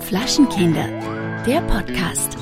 [0.00, 0.88] Flaschenkinder,
[1.46, 2.36] der Podcast.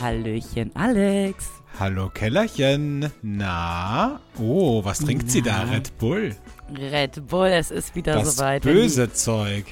[0.00, 1.50] Hallöchen, Alex.
[1.78, 3.10] Hallo Kellerchen.
[3.22, 4.20] Na?
[4.38, 5.62] Oh, was trinkt sie da?
[5.62, 6.34] Red Bull.
[6.74, 8.62] Red Bull, es ist wieder Das soweit.
[8.62, 9.66] böse Zeug.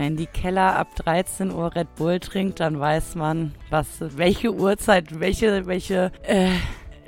[0.00, 5.20] Wenn die Keller ab 13 Uhr Red Bull trinkt, dann weiß man, was, welche Uhrzeit,
[5.20, 6.48] welche, welche äh,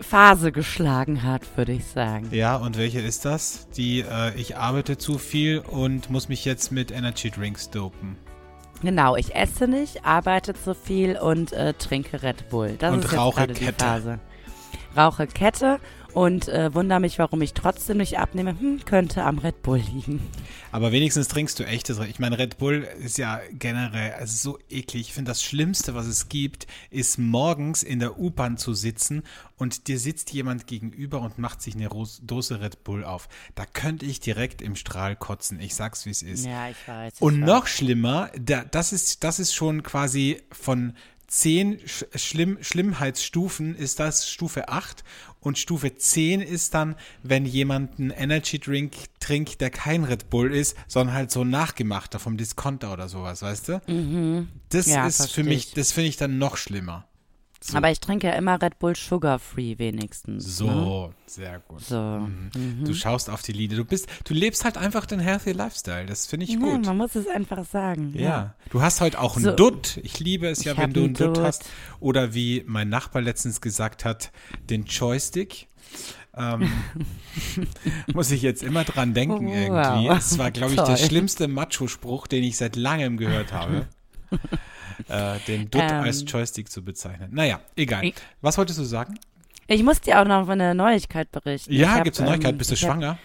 [0.02, 2.28] Phase geschlagen hat, würde ich sagen.
[2.33, 3.66] Ja, und welche ist das?
[3.70, 8.19] Die, äh, ich arbeite zu viel und muss mich jetzt mit Energy Drinks dopen.
[8.83, 12.77] Genau, ich esse nicht, arbeite zu viel und äh, trinke Red Bull.
[12.78, 13.83] Das Und ist jetzt rauche die Kette.
[13.83, 14.19] Phase.
[14.95, 15.80] Rauche Kette
[16.15, 18.59] und äh, wundere mich, warum ich trotzdem nicht abnehme.
[18.59, 20.20] Hm, könnte am Red Bull liegen.
[20.70, 21.98] Aber wenigstens trinkst du echtes.
[21.98, 25.09] Ich meine, Red Bull ist ja generell also so eklig.
[25.09, 29.23] Ich finde, das Schlimmste, was es gibt, ist morgens in der U-Bahn zu sitzen
[29.56, 31.89] und dir sitzt jemand gegenüber und macht sich eine
[32.23, 33.29] Dose Red Bull auf.
[33.55, 35.61] Da könnte ich direkt im Strahl kotzen.
[35.61, 36.47] Ich sag's, wie es ist.
[36.47, 37.14] Ja, ich weiß.
[37.17, 37.47] ich Und weiß.
[37.47, 40.95] noch schlimmer, da, das, ist, das ist schon quasi von
[41.33, 45.03] zehn Sch Schlimm Schlimmheitsstufen ist das Stufe 8
[45.43, 50.55] und Stufe 10 ist dann, wenn jemand einen Energy Drink trinkt, der kein Red Bull
[50.55, 53.73] ist, sondern halt so nachgemachter vom Discounter oder sowas, weißt du?
[54.70, 54.93] Das Mhm.
[54.93, 55.75] Ja, ist für mich, ich.
[55.75, 57.07] das finde ich dann noch schlimmer.
[57.64, 57.77] So.
[57.77, 60.44] Aber ich trinke ja immer Red Bull Sugar Free wenigstens.
[60.46, 60.50] Ne?
[60.66, 61.80] So, sehr gut.
[61.80, 61.96] So.
[62.00, 62.84] Mhm.
[62.84, 63.77] Du schaust auf die Linie.
[63.77, 66.06] Du bist, du lebst halt einfach den Healthy Lifestyle.
[66.06, 66.84] Das finde ich Ja, gut.
[66.84, 68.12] man muss es einfach sagen.
[68.16, 68.55] Ja.
[68.70, 69.52] Du hast heute auch einen So.
[69.52, 69.98] Dutt.
[70.02, 71.44] Ich liebe es ja, Ich wenn du einen Dutt Dutt.
[71.44, 71.64] hast.
[72.00, 74.33] Oder wie mein Nachbar letztens gesagt hat,
[74.68, 75.68] den Joystick.
[76.34, 76.68] Ähm,
[78.14, 79.55] muss ich jetzt immer dran denken Wow.
[79.55, 80.08] irgendwie.
[80.08, 83.86] Es war, glaube ich, der schlimmste Macho-Spruch, den ich seit langem gehört habe.
[85.08, 86.00] äh, den Dutt Ähm.
[86.02, 87.28] als Joystick zu bezeichnen.
[87.33, 88.05] Naja, egal.
[88.05, 89.14] Ich- Was wolltest du sagen?
[89.66, 91.73] Ich muss dir auch noch eine Neuigkeit berichten.
[91.73, 92.52] Ich Ja, hab, gibt's eine Neuigkeit?
[92.52, 93.18] ähm, Bist du ich hab- schwanger?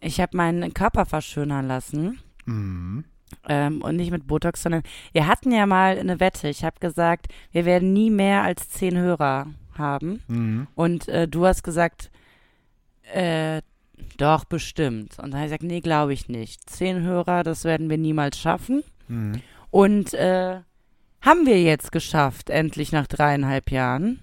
[0.00, 2.18] Ich habe meinen Körper verschönern lassen.
[2.44, 3.04] Mhm.
[3.48, 4.82] Ähm, und nicht mit Botox, sondern
[5.12, 6.48] wir hatten ja mal eine Wette.
[6.48, 10.22] Ich habe gesagt, wir werden nie mehr als zehn Hörer haben.
[10.28, 10.66] Mhm.
[10.74, 12.10] Und äh, du hast gesagt,
[13.12, 13.62] äh,
[14.18, 15.18] doch, bestimmt.
[15.18, 16.68] Und dann habe ich gesagt, nee, glaube ich nicht.
[16.68, 18.82] Zehn Hörer, das werden wir niemals schaffen.
[19.08, 19.40] Mhm.
[19.70, 20.60] Und äh,
[21.22, 24.20] haben wir jetzt geschafft, endlich nach dreieinhalb Jahren.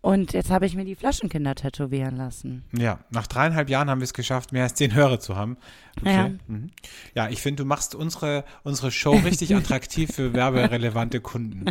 [0.00, 2.62] Und jetzt habe ich mir die Flaschenkinder tätowieren lassen.
[2.76, 5.56] Ja, nach dreieinhalb Jahren haben wir es geschafft, mehr als zehn Hörer zu haben.
[5.98, 6.12] Okay.
[6.14, 6.28] Ja.
[6.46, 6.70] Mhm.
[7.14, 11.64] Ja, ich finde, du machst unsere, unsere Show richtig attraktiv für werberelevante Kunden,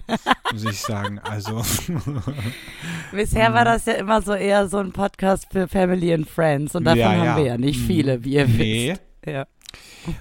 [0.52, 1.20] muss ich sagen.
[1.20, 1.62] Also,
[3.12, 6.74] Bisher war das ja immer so eher so ein Podcast für Family and Friends.
[6.74, 7.38] Und davon Ja, haben ja.
[7.38, 7.86] wir ja nicht Mhm.
[7.86, 8.90] viele, wie ihr nee.
[8.94, 9.02] wisst.
[9.26, 9.46] Ja.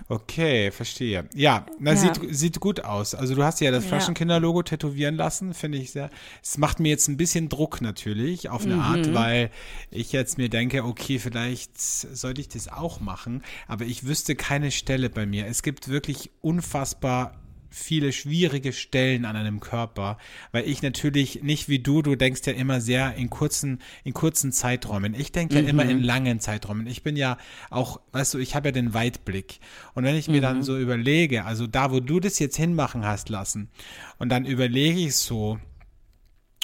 [0.08, 1.28] Okay, verstehe.
[1.34, 1.96] Ja, na, Ja.
[1.96, 3.14] Sieht, sieht gut aus.
[3.14, 3.84] Also du hast ja das.
[3.84, 6.08] Flaschenkinder-Logo tätowieren lassen, finde ich sehr.
[6.42, 8.80] Es macht mir jetzt ein bisschen Druck natürlich, auf eine Mhm.
[8.80, 9.50] Art, weil
[9.90, 14.70] ich jetzt mir denke, okay, vielleicht sollte ich das auch machen, aber ich wüsste keine
[14.70, 15.46] Stelle bei mir.
[15.46, 17.34] Es gibt wirklich unfassbar
[17.72, 20.18] viele schwierige Stellen an einem Körper,
[20.52, 24.52] weil ich natürlich nicht wie du, du denkst ja immer sehr in kurzen, in kurzen
[24.52, 25.14] Zeiträumen.
[25.14, 26.86] Ich denke ja immer in langen Zeiträumen.
[26.86, 27.38] Ich bin ja
[27.70, 29.58] auch, weißt du, ich habe ja den Weitblick.
[29.94, 33.28] Und wenn ich mir dann so überlege, also da, wo du das jetzt hinmachen hast
[33.28, 33.70] lassen,
[34.18, 35.58] und dann überlege ich so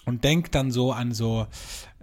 [0.05, 1.47] und denk dann so an so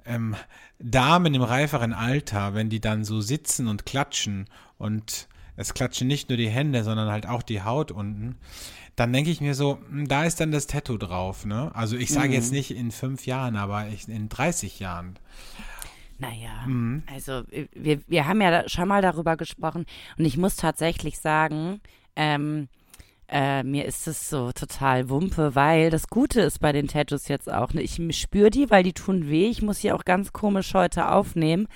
[0.06, 0.36] ähm,
[0.80, 6.30] Damen im reiferen Alter, wenn die dann so sitzen und klatschen und es klatschen nicht
[6.30, 8.36] nur die Hände, sondern halt auch die Haut unten,
[8.96, 11.72] dann denke ich mir so, hm, da ist dann das Tattoo drauf, ne?
[11.74, 15.18] Also ich sage jetzt nicht in fünf Jahren, aber ich, in 30 Jahren.
[16.18, 17.04] Naja, Mhm.
[17.14, 19.86] also wir, wir haben ja schon mal darüber gesprochen
[20.18, 21.82] und ich muss tatsächlich sagen,
[22.16, 22.70] ähm,
[23.28, 27.52] äh, mir ist es so total Wumpe, weil das Gute ist bei den Tattoos jetzt
[27.52, 30.74] auch, ne, ich spüre die, weil die tun weh, ich muss sie auch ganz komisch
[30.74, 31.68] heute aufnehmen,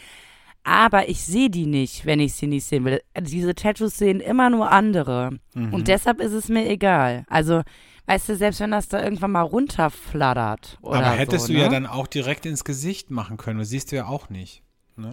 [0.69, 3.01] aber ich sehe die nicht, wenn ich sie nicht sehen will.
[3.19, 5.73] Diese Tattoos sehen immer nur andere Mhm.
[5.73, 7.23] und deshalb ist es mir egal.
[7.27, 7.63] Also,
[8.05, 11.65] weißt du, selbst wenn das da irgendwann mal runterflattert oder aber hättest so, du ja
[11.65, 11.71] ne?
[11.73, 14.63] dann auch direkt ins Gesicht machen können, das siehst du ja auch nicht.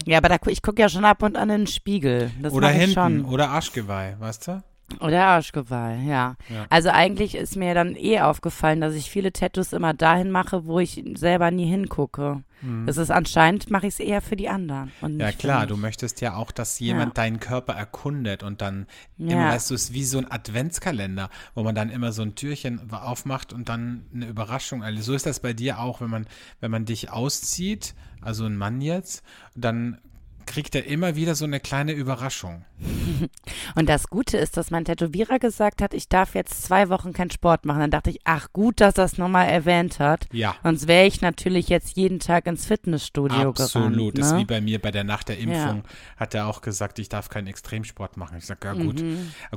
[0.04, 2.32] Ja, aber da, ich gucke ja schon ab und an in den Spiegel.
[2.42, 3.24] Das oder hinten, Schon.
[3.26, 4.62] oder Arschgeweih, weißt du?
[5.00, 6.36] Oder Arschgeweih, ja.
[6.48, 6.66] Ja.
[6.70, 10.78] Also eigentlich ist mir dann eh aufgefallen, dass ich viele Tattoos immer dahin mache, wo
[10.78, 12.42] ich selber nie hingucke.
[12.86, 14.90] Das ist anscheinend, mache ich es eher für die anderen.
[15.02, 15.20] Mhm.
[15.20, 17.24] Ja klar, du möchtest ja auch, dass jemand Ja.
[17.24, 18.86] deinen Körper erkundet und dann
[19.18, 19.50] immer, Ja.
[19.50, 22.90] weißt du, es ist wie so ein Adventskalender, wo man dann immer so ein Türchen
[22.92, 24.82] aufmacht und dann eine Überraschung.
[24.82, 26.26] Also so ist das bei dir auch, wenn man,
[26.60, 29.22] wenn man dich auszieht, also ein Mann jetzt,
[29.54, 29.98] dann
[30.46, 32.64] kriegt er immer wieder so eine kleine Überraschung.
[33.74, 37.30] Und das Gute ist, dass mein Tätowierer gesagt hat, ich darf jetzt zwei Wochen keinen
[37.30, 37.80] Sport machen.
[37.80, 40.26] Dann dachte ich, ach gut, dass das nochmal erwähnt hat.
[40.32, 40.54] Ja.
[40.62, 43.92] Sonst wäre ich natürlich jetzt jeden Tag ins Fitnessstudio Absolut.
[43.94, 44.18] gerannt.
[44.18, 44.38] Das ist ne?
[44.40, 45.82] wie bei mir bei der Nacht der Impfung.
[46.16, 48.38] Hat er auch gesagt, ich darf keinen Extremsport machen.
[48.38, 49.02] Ich sage, ja gut.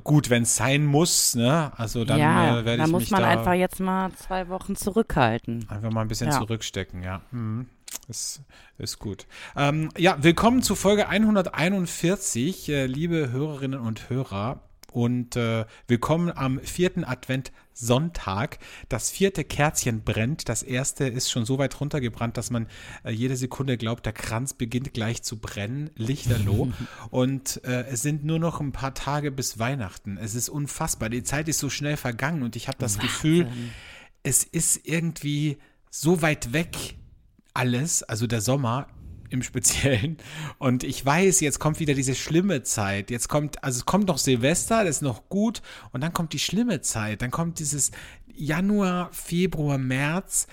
[0.04, 1.72] Gut, wenn es sein muss, ne?
[1.78, 2.24] Also dann Mhm.
[2.24, 5.66] ja, äh, werde da ich muss mich man da einfach jetzt mal zwei Wochen zurückhalten.
[5.70, 6.38] einfach mal ein bisschen Ja.
[6.40, 7.22] zurückstecken, ja.
[7.32, 7.68] Mhm.
[8.08, 8.42] Ist,
[8.80, 9.28] ist gut.
[9.56, 14.64] Ähm, ja, willkommen zu Folge 141, äh, liebe Hörerinnen und Hörer.
[14.92, 18.58] Und äh, willkommen am vierten Advent Sonntag.
[18.90, 20.50] Das vierte Kerzchen brennt.
[20.50, 22.68] Das erste ist schon so weit runtergebrannt, dass man
[23.04, 25.92] äh, jede Sekunde glaubt, der Kranz beginnt gleich zu brennen.
[25.96, 26.72] Lichterloh.
[27.12, 30.18] und äh, es sind nur noch ein paar Tage bis Weihnachten.
[30.18, 31.10] Es ist unfassbar.
[31.10, 33.48] Die Zeit ist so schnell vergangen und ich habe das Gefühl,
[34.24, 35.60] es ist irgendwie
[35.92, 36.96] so weit weg
[37.60, 38.88] alles, also der Sommer
[39.30, 40.18] im Speziellen.
[40.58, 43.12] Und ich weiß, jetzt kommt wieder diese schlimme Zeit.
[43.12, 45.62] Jetzt kommt, also es kommt noch Silvester, das ist noch gut.
[45.92, 47.22] Und dann kommt die schlimme Zeit.
[47.22, 47.92] Dann kommt dieses
[48.34, 50.48] Januar, Februar, März.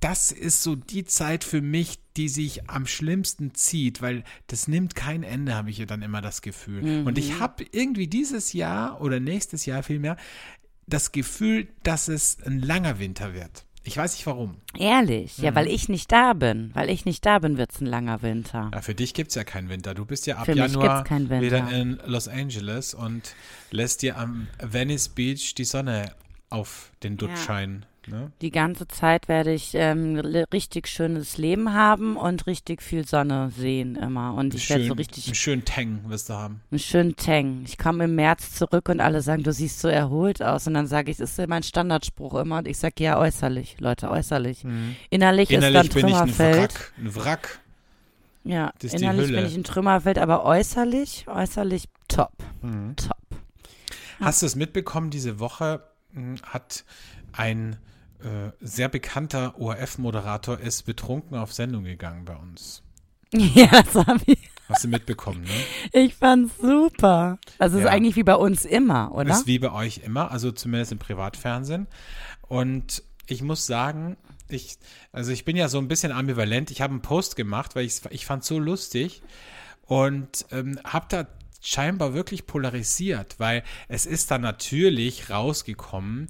[0.00, 4.94] Das ist so die Zeit für mich, die sich am schlimmsten zieht, weil das nimmt
[4.94, 7.06] kein Ende, habe ich ja dann immer das Gefühl.
[7.06, 10.16] Und ich habe irgendwie dieses Jahr oder nächstes Jahr vielmehr
[10.86, 13.65] das Gefühl, dass es ein langer Winter wird.
[13.88, 14.56] Ich weiß nicht warum.
[14.76, 15.44] Ehrlich, Mhm.
[15.44, 16.70] ja, weil ich nicht da bin.
[16.74, 18.70] Weil ich nicht da bin, wird's ein langer Winter.
[18.74, 19.94] Ja, für dich gibt es ja keinen Winter.
[19.94, 21.04] Du bist ja ab Für Januar
[21.40, 23.34] wieder in Los Angeles und
[23.70, 26.12] lässt dir am Venice Beach die Sonne
[26.50, 27.36] auf den Dutt Ja.
[27.36, 27.86] scheinen.
[28.08, 28.30] Ne?
[28.40, 30.16] Die ganze Zeit werde ich ähm,
[30.52, 34.34] richtig schönes Leben haben und richtig viel Sonne sehen immer.
[34.34, 36.60] Und ich werde so richtig einen schönen Tang wirst du haben.
[36.70, 37.62] einen schönen Tang.
[37.64, 40.66] Ich komme im März zurück und alle sagen, du siehst so erholt aus.
[40.66, 42.58] Und dann sage ich, das ist ja mein Standardspruch immer.
[42.58, 44.64] Und ich sage, ja, äußerlich, Leute, äußerlich.
[44.64, 44.94] Innerlich, Mhm.
[45.10, 46.56] Innerlich ist dann bin ich ein Trümmerfeld.
[46.74, 46.92] Wrack.
[46.98, 47.60] Ein Wrack.
[48.44, 52.30] Ja, innerlich bin ich ein Trümmerfeld, aber äußerlich, äußerlich top.
[52.62, 52.94] Mhm.
[52.94, 53.16] Top.
[54.20, 55.82] Hast du es mitbekommen, diese Woche
[56.12, 56.84] mh, hat
[57.32, 57.76] ein
[58.22, 62.82] äh, sehr bekannter ORF-Moderator ist betrunken auf Sendung gegangen bei uns.
[63.32, 64.38] Ja, das habe ich.
[64.68, 65.50] Hast du mitbekommen, ne?
[65.92, 67.38] Ich fand's super.
[67.58, 67.86] Ist Ja.
[67.86, 69.30] eigentlich wie bei uns immer, oder?
[69.30, 71.86] Ist wie bei euch immer, also zumindest im Privatfernsehen.
[72.42, 74.16] Und ich muss sagen,
[74.48, 74.78] ich,
[75.12, 76.70] also ich bin ja so ein bisschen ambivalent.
[76.70, 79.22] Ich habe einen Post gemacht, weil ich ich fand so lustig
[79.82, 81.26] und ähm, habe da
[81.60, 86.28] scheinbar wirklich polarisiert, weil es ist dann natürlich rausgekommen,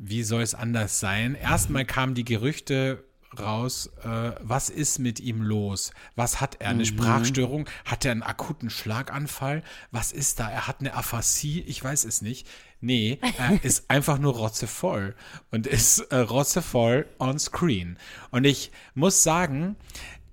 [0.00, 1.34] wie soll es anders sein?
[1.34, 3.04] Erstmal kamen die Gerüchte
[3.38, 5.92] raus, äh, was ist mit ihm los?
[6.16, 6.70] Was hat er?
[6.70, 7.68] Eine Sprachstörung?
[7.84, 9.62] Hat er einen akuten Schlaganfall?
[9.92, 10.50] Was ist da?
[10.50, 11.60] Er hat eine Aphasie?
[11.60, 12.48] Ich weiß es nicht.
[12.80, 15.14] Nee, er ist einfach nur rotzevoll
[15.50, 17.98] und ist äh, rotzevoll on screen.
[18.30, 19.76] Und ich muss sagen,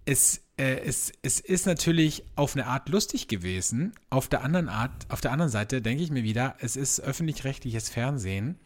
[0.06, 3.94] es, äh, es, es ist natürlich auf eine Art lustig gewesen.
[4.10, 7.90] Auf der anderen Art, auf der anderen Seite denke ich mir wieder, es ist öffentlich-rechtliches
[7.90, 8.58] Fernsehen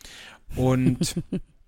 [0.55, 1.15] und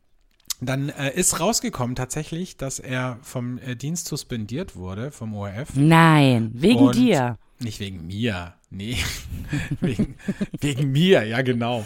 [0.65, 5.69] dann äh, ist rausgekommen tatsächlich, dass er vom äh, Dienst suspendiert wurde, vom ORF.
[5.75, 7.37] Nein, wegen Und dir.
[7.59, 8.97] Nicht wegen mir, nee.
[9.79, 10.15] wegen,
[10.59, 11.85] wegen mir, ja genau.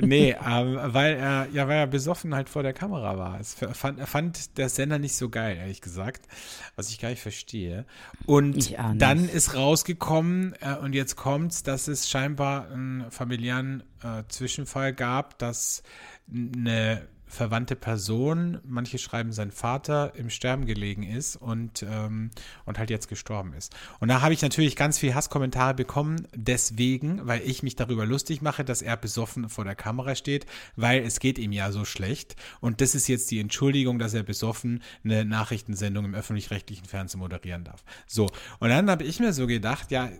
[0.00, 3.40] Nee, ähm, weil er, ja, weil er besoffen halt vor der Kamera war.
[3.40, 6.28] Es fand, er fand der Sender nicht so geil, ehrlich gesagt,
[6.76, 7.84] was ich gar nicht verstehe.
[8.26, 14.92] Und dann ist rausgekommen, äh, und jetzt kommt's, dass es scheinbar einen familiären äh, Zwischenfall
[14.92, 15.82] gab, dass
[16.30, 22.30] eine verwandte Person, manche schreiben sein Vater, im Sterben gelegen ist und, ähm,
[22.64, 23.74] und halt jetzt gestorben ist.
[24.00, 28.42] Und da habe ich natürlich ganz viel Hasskommentare bekommen, deswegen, weil ich mich darüber lustig
[28.42, 32.36] mache, dass er besoffen vor der Kamera steht, weil es geht ihm ja so schlecht.
[32.60, 37.64] Und das ist jetzt die Entschuldigung, dass er besoffen eine Nachrichtensendung im öffentlich-rechtlichen Fernsehen moderieren
[37.64, 37.84] darf.
[38.06, 38.26] So,
[38.58, 40.10] und dann habe ich mir so gedacht, ja,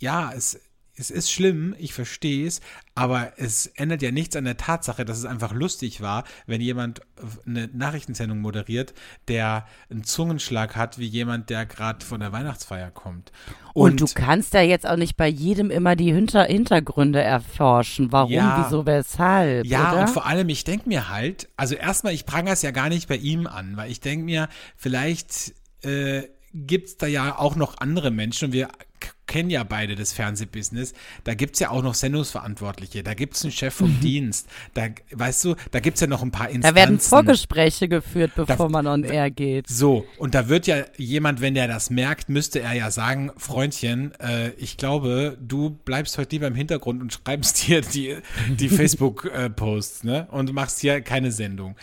[0.00, 0.58] ja, es,
[1.00, 2.60] es ist schlimm, ich verstehe es,
[2.94, 7.00] aber es ändert ja nichts an der Tatsache, dass es einfach lustig war, wenn jemand
[7.46, 8.92] eine Nachrichtensendung moderiert,
[9.28, 13.32] der einen Zungenschlag hat, wie jemand, der gerade von der Weihnachtsfeier kommt.
[13.72, 18.12] Und, du kannst ja jetzt auch nicht bei jedem immer die Hinter Hintergründe erforschen.
[18.12, 18.64] Warum, Ja.
[18.66, 20.00] wieso, weshalb, Ja, oder?
[20.02, 23.08] und vor allem, ich denke mir halt, also erstmal, ich prangere es ja gar nicht
[23.08, 27.78] bei ihm an, weil ich denke mir, vielleicht äh, gibt es da ja auch noch
[27.78, 28.68] andere Menschen und wir
[29.26, 30.92] kennen ja beide das Fernsehbusiness.
[31.22, 34.88] Da gibt es ja auch noch Sendungsverantwortliche, da gibt es einen Chef vom Dienst, da,
[35.12, 36.74] weißt du, da gibt es ja noch ein paar Instanzen.
[36.74, 39.68] da werden Vorgespräche geführt, bevor Da- man on air geht.
[39.68, 44.12] So, und da wird ja jemand, wenn der das merkt, müsste er ja sagen, Freundchen,
[44.20, 48.16] äh, ich glaube, du bleibst heute lieber im Hintergrund und schreibst hier die,
[48.48, 48.68] die
[49.24, 50.26] Facebook-Posts, ne?
[50.32, 51.76] Und machst hier keine Sendung.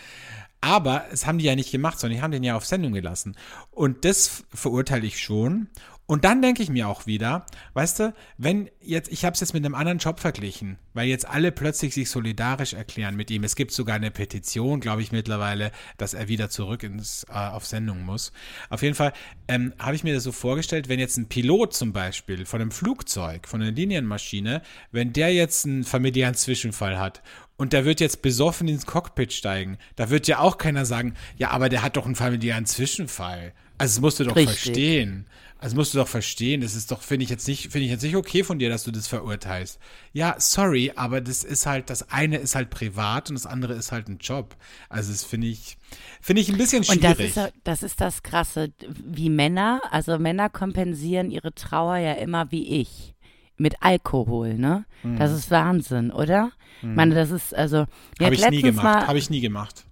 [0.60, 3.36] Aber es haben die ja nicht gemacht, sondern die haben den ja auf Sendung gelassen.
[3.70, 5.68] Und das verurteile ich schon.
[6.10, 9.52] Und dann denke ich mir auch wieder, weißt du, wenn jetzt, ich habe es jetzt
[9.52, 13.44] mit einem anderen Job verglichen, weil jetzt alle plötzlich sich solidarisch erklären mit ihm.
[13.44, 17.66] Es gibt sogar eine Petition, glaube ich, mittlerweile, dass er wieder zurück ins, äh, auf
[17.66, 18.32] Sendung muss.
[18.70, 19.12] Auf jeden Fall
[19.48, 22.70] ähm, habe ich mir das so vorgestellt, wenn jetzt ein Pilot zum Beispiel von einem
[22.70, 27.22] Flugzeug, von einer Linienmaschine, wenn der jetzt einen familiären Zwischenfall hat
[27.58, 31.50] und der wird jetzt besoffen ins Cockpit steigen, da wird ja auch keiner sagen, ja,
[31.50, 33.52] aber der hat doch einen familiären Zwischenfall.
[33.76, 34.60] Also das musst du doch Richtig.
[34.60, 35.26] verstehen.
[35.60, 38.04] Also musst du doch verstehen, das ist doch, finde ich jetzt nicht, finde ich jetzt
[38.04, 39.80] nicht okay von dir, dass du das verurteilst.
[40.12, 43.90] Ja, sorry, aber das ist halt, das eine ist halt privat und das andere ist
[43.90, 44.54] halt ein Job.
[44.88, 45.76] Also das finde ich,
[46.20, 47.04] finde ich ein bisschen schwierig.
[47.04, 48.72] Und das ist, das ist das Krasse,
[49.04, 53.16] wie Männer, also Männer kompensieren ihre Trauer ja immer wie ich.
[53.58, 54.84] Mit Alkohol, ne?
[55.02, 55.18] Mhm.
[55.18, 56.52] Das ist Wahnsinn, oder?
[56.82, 56.90] Mhm.
[56.90, 57.86] Ich meine, das ist, also.
[58.20, 59.84] Habe ich nie gemacht, habe ich nie gemacht.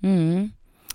[0.00, 0.52] Mhm.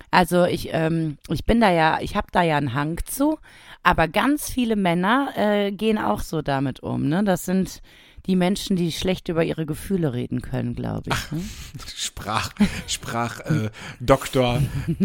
[0.10, 3.38] Also ich, ähm, ich bin da ja, ich habe da ja einen Hang zu,
[3.84, 7.08] aber ganz viele Männer äh, gehen auch so damit um.
[7.10, 7.24] Ne?
[7.24, 7.82] Das sind
[8.28, 11.32] die Menschen, die schlecht über ihre Gefühle reden können, glaube ich.
[11.32, 11.42] Ne?
[11.96, 12.52] Sprach,
[12.88, 13.70] sprach äh,
[14.00, 14.62] Dr.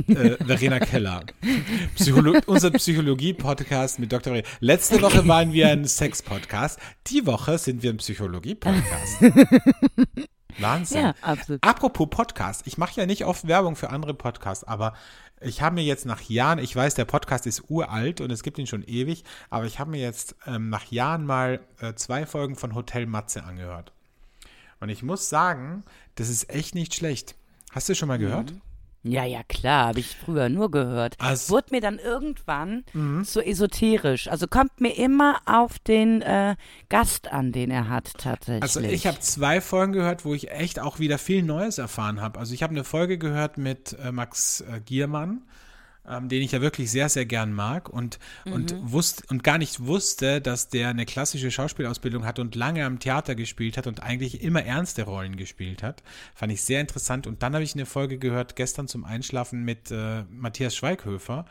[0.08, 1.24] Äh, Verena Keller.
[1.94, 4.32] Psycholo unser Psychologie-Podcast mit Dr.
[4.32, 4.48] Verena.
[4.60, 6.80] Letzte Woche waren wir ein Sex-Podcast.
[7.06, 9.22] Die Woche sind wir ein Psychologie-Podcast.
[10.58, 11.02] Wahnsinn.
[11.02, 11.62] Ja, absolut.
[11.64, 14.94] Apropos Podcast, ich mache ja nicht oft Werbung für andere Podcasts, aber
[15.40, 18.58] ich habe mir jetzt nach Jahren, ich weiß, der Podcast ist uralt und es gibt
[18.58, 22.56] ihn schon ewig, aber ich habe mir jetzt ähm, nach Jahren mal äh, zwei Folgen
[22.56, 23.92] von Hotel Matze angehört.
[24.80, 27.34] Und ich muss sagen, das ist echt nicht schlecht.
[27.72, 28.52] Hast du schon mal gehört?
[28.52, 28.60] Mhm.
[29.04, 31.16] Ja, ja, klar, habe ich früher nur gehört.
[31.18, 33.24] Also, Wurde mir dann irgendwann mhm.
[33.24, 34.28] so esoterisch.
[34.28, 36.54] Also kommt mir immer auf den äh,
[36.88, 38.62] Gast an, den er hat tatsächlich.
[38.62, 42.38] Also ich habe zwei Folgen gehört, wo ich echt auch wieder viel Neues erfahren habe.
[42.38, 45.42] Also ich habe eine Folge gehört mit äh, Max äh, Giermann
[46.08, 48.52] ähm, den ich ja wirklich sehr, sehr gern mag und, mhm.
[48.52, 52.98] und, wusste, und gar nicht wusste, dass der eine klassische Schauspielausbildung hat und lange am
[52.98, 56.02] Theater gespielt hat und eigentlich immer ernste Rollen gespielt hat.
[56.34, 57.26] Fand ich sehr interessant.
[57.26, 61.44] Und dann habe ich eine Folge gehört, gestern zum Einschlafen mit äh, Matthias Schweighöfer.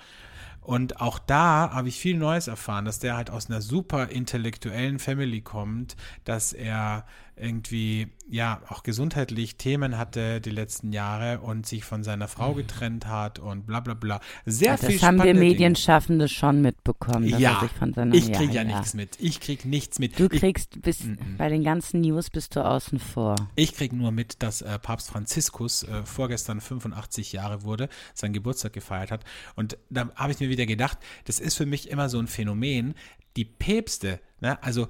[0.61, 4.99] Und auch da habe ich viel Neues erfahren, dass der halt aus einer super intellektuellen
[4.99, 7.05] Family kommt, dass er
[7.41, 12.57] irgendwie ja auch gesundheitlich Themen hatte die letzten Jahre und sich von seiner Frau mhm.
[12.57, 14.21] getrennt hat und bla bla bla.
[14.45, 16.37] Sehr ja, viel Das haben wir Medienschaffende Dinge.
[16.37, 17.27] schon mitbekommen.
[17.27, 19.17] ja, seiner, ich kriege ja, ja, nichts mit.
[19.19, 20.19] Ich kriege nichts mit.
[20.19, 23.35] Du kriegst ich, bis, m bei den ganzen News bist du außen vor.
[23.55, 28.73] Ich kriege nur mit, dass äh, Papst Franziskus äh, vorgestern 85 Jahre wurde, seinen Geburtstag
[28.73, 29.25] gefeiert hat.
[29.55, 32.93] Und da habe ich mir wieder gedacht, das ist für mich immer so ein Phänomen.
[33.35, 34.87] Die Päpste, ne, also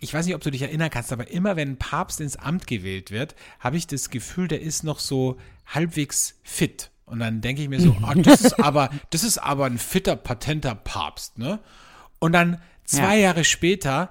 [0.00, 2.66] ich weiß nicht, ob du dich erinnern kannst, aber immer wenn ein Papst ins Amt
[2.66, 6.90] gewählt wird, habe ich das Gefühl, der ist noch so halbwegs fit.
[7.04, 10.16] Und dann denke ich mir so, oh, das ist aber, das ist aber ein fitter,
[10.16, 11.60] patenter Papst, ne?
[12.18, 13.26] Und dann zwei ja.
[13.26, 14.10] Jahre später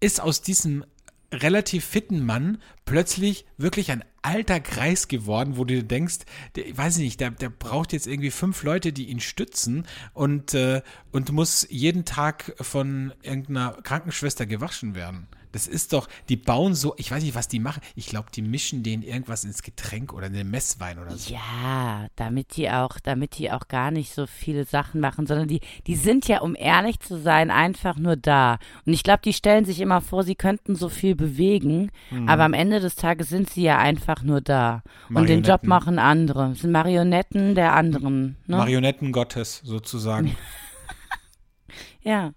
[0.00, 0.84] ist aus diesem
[1.32, 6.20] relativ fitten Mann plötzlich wirklich ein alter Kreis geworden, wo du denkst,
[6.56, 10.54] der, ich weiß nicht, der, der braucht jetzt irgendwie fünf Leute, die ihn stützen und,
[10.54, 10.82] äh,
[11.12, 15.28] und muss jeden Tag von irgendeiner Krankenschwester gewaschen werden.
[15.52, 17.80] Das ist doch, die bauen so, ich weiß nicht, was die machen.
[17.94, 21.32] Ich glaube, die mischen denen irgendwas ins Getränk oder in den Messwein oder so.
[21.32, 25.60] Ja, damit die auch, damit die auch gar nicht so viele Sachen machen, sondern die,
[25.86, 28.58] die sind ja, um ehrlich zu sein, einfach nur da.
[28.84, 32.28] Und ich glaube, die stellen sich immer vor, sie könnten so viel bewegen, mhm.
[32.28, 34.82] aber am Ende des Tages sind sie ja einfach nur da.
[35.12, 36.50] Und den Job machen andere.
[36.50, 38.36] Das sind Marionetten der anderen.
[38.46, 38.56] Ne?
[38.56, 40.36] Marionetten Gottes sozusagen.
[42.02, 42.32] ja.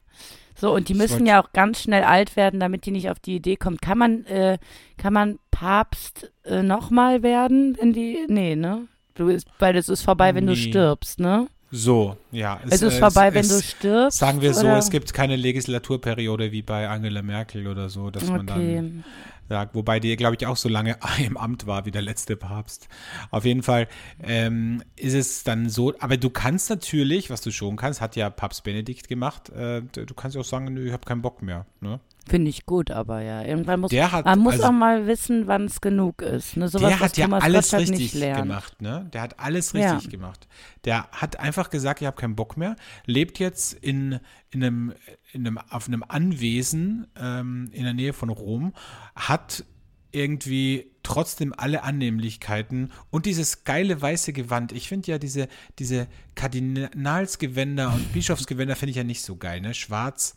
[0.61, 3.35] So, und die müssen ja auch ganz schnell alt werden, damit die nicht auf die
[3.35, 3.81] Idee kommt.
[3.81, 4.59] Kann man, äh,
[4.95, 8.27] kann man Papst äh, nochmal werden, wenn die.
[8.27, 8.87] Nee, ne?
[9.15, 10.51] Du ist, weil es ist vorbei, wenn nee.
[10.51, 11.47] du stirbst, ne?
[11.71, 12.59] So, ja.
[12.63, 14.19] Es, es ist vorbei, es, wenn es, du stirbst.
[14.19, 14.77] Sagen wir so, oder?
[14.77, 18.31] es gibt keine Legislaturperiode wie bei Angela Merkel oder so, dass okay.
[18.31, 19.03] man dann
[19.49, 22.87] sagt, wobei die, glaube ich, auch so lange im Amt war wie der letzte Papst.
[23.29, 23.87] Auf jeden Fall
[24.21, 28.29] ähm, ist es dann so, aber du kannst natürlich, was du schon kannst, hat ja
[28.29, 31.65] Papst Benedikt gemacht, äh, du kannst auch sagen, ich habe keinen Bock mehr.
[31.79, 31.99] Ne?
[32.29, 33.43] Finde ich gut, aber ja.
[33.43, 36.55] Irgendwann muss hat, man muss also, auch mal wissen, wann es genug ist.
[36.55, 36.67] Ne?
[36.67, 39.09] Sowas, der hat ja Thomas alles Gottschalk richtig gemacht, ne?
[39.11, 40.09] Der hat alles richtig ja.
[40.09, 40.47] gemacht.
[40.85, 42.75] Der hat einfach gesagt, ich habe keinen Bock mehr,
[43.05, 44.19] lebt jetzt in,
[44.51, 44.93] in, einem,
[45.31, 48.73] in einem, auf einem Anwesen ähm, in der Nähe von Rom,
[49.15, 49.65] hat
[50.11, 54.73] irgendwie trotzdem alle Annehmlichkeiten und dieses geile weiße Gewand.
[54.73, 55.47] Ich finde ja diese,
[55.79, 59.73] diese Kardinalsgewänder und Bischofsgewänder finde ich ja nicht so geil, ne?
[59.73, 60.35] Schwarz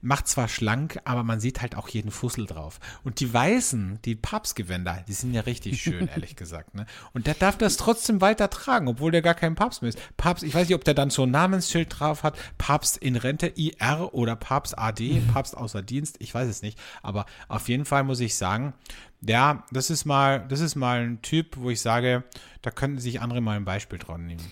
[0.00, 2.80] macht zwar schlank, aber man sieht halt auch jeden Fussel drauf.
[3.02, 6.86] Und die weißen, die Papstgewänder, die sind ja richtig schön, ehrlich gesagt, ne?
[7.12, 9.98] Und der darf das trotzdem weiter tragen, obwohl der gar kein Papst mehr ist.
[10.16, 13.46] Papst, ich weiß nicht, ob der dann so ein Namensschild drauf hat, Papst in Rente,
[13.46, 16.78] IR oder Papst AD, Papst außer Dienst, ich weiß es nicht.
[17.02, 18.74] Aber auf jeden Fall muss ich sagen,
[19.20, 22.24] ja, das ist mal, das ist mal ein Typ, wo ich sage,
[22.62, 24.44] da könnten sich andere mal ein Beispiel dran nehmen.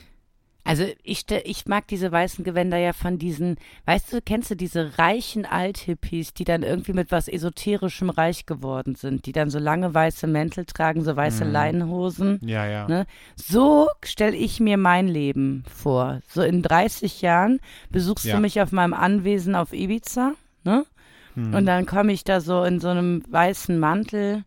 [0.64, 4.96] Also ich, ich mag diese weißen Gewänder ja von diesen, weißt du, kennst du diese
[4.96, 9.92] reichen Althippies, die dann irgendwie mit was Esoterischem reich geworden sind, die dann so lange
[9.92, 12.38] weiße Mäntel tragen, so weiße Leinenhosen.
[12.42, 12.86] Ja, ja.
[12.86, 13.06] Ne?
[13.34, 16.20] So stelle ich mir mein Leben vor.
[16.28, 17.58] So in 30 Jahren
[17.90, 18.36] besuchst Ja.
[18.36, 20.86] du mich auf meinem Anwesen auf Ibiza, ne?
[21.34, 21.54] Hm.
[21.54, 24.44] Und dann komme ich da so in so einem weißen Mantel,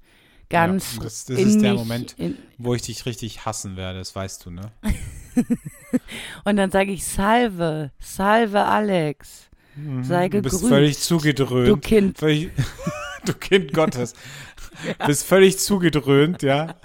[0.49, 2.15] ganz Ja, das- das in ist der mich, Moment.
[2.17, 4.71] In, Wo ich dich richtig hassen werde, das weißt du, ne?
[6.43, 9.49] und dann sage ich Salve, Salve Alex,
[10.01, 10.31] sei Mhm.
[10.31, 11.67] Du bist gegrüßt, völlig zugedröhnt.
[11.69, 12.17] du Kind.
[12.17, 12.51] Völlig,
[13.25, 14.13] du Kind Gottes.
[15.07, 16.75] Bist völlig zugedröhnt, ja.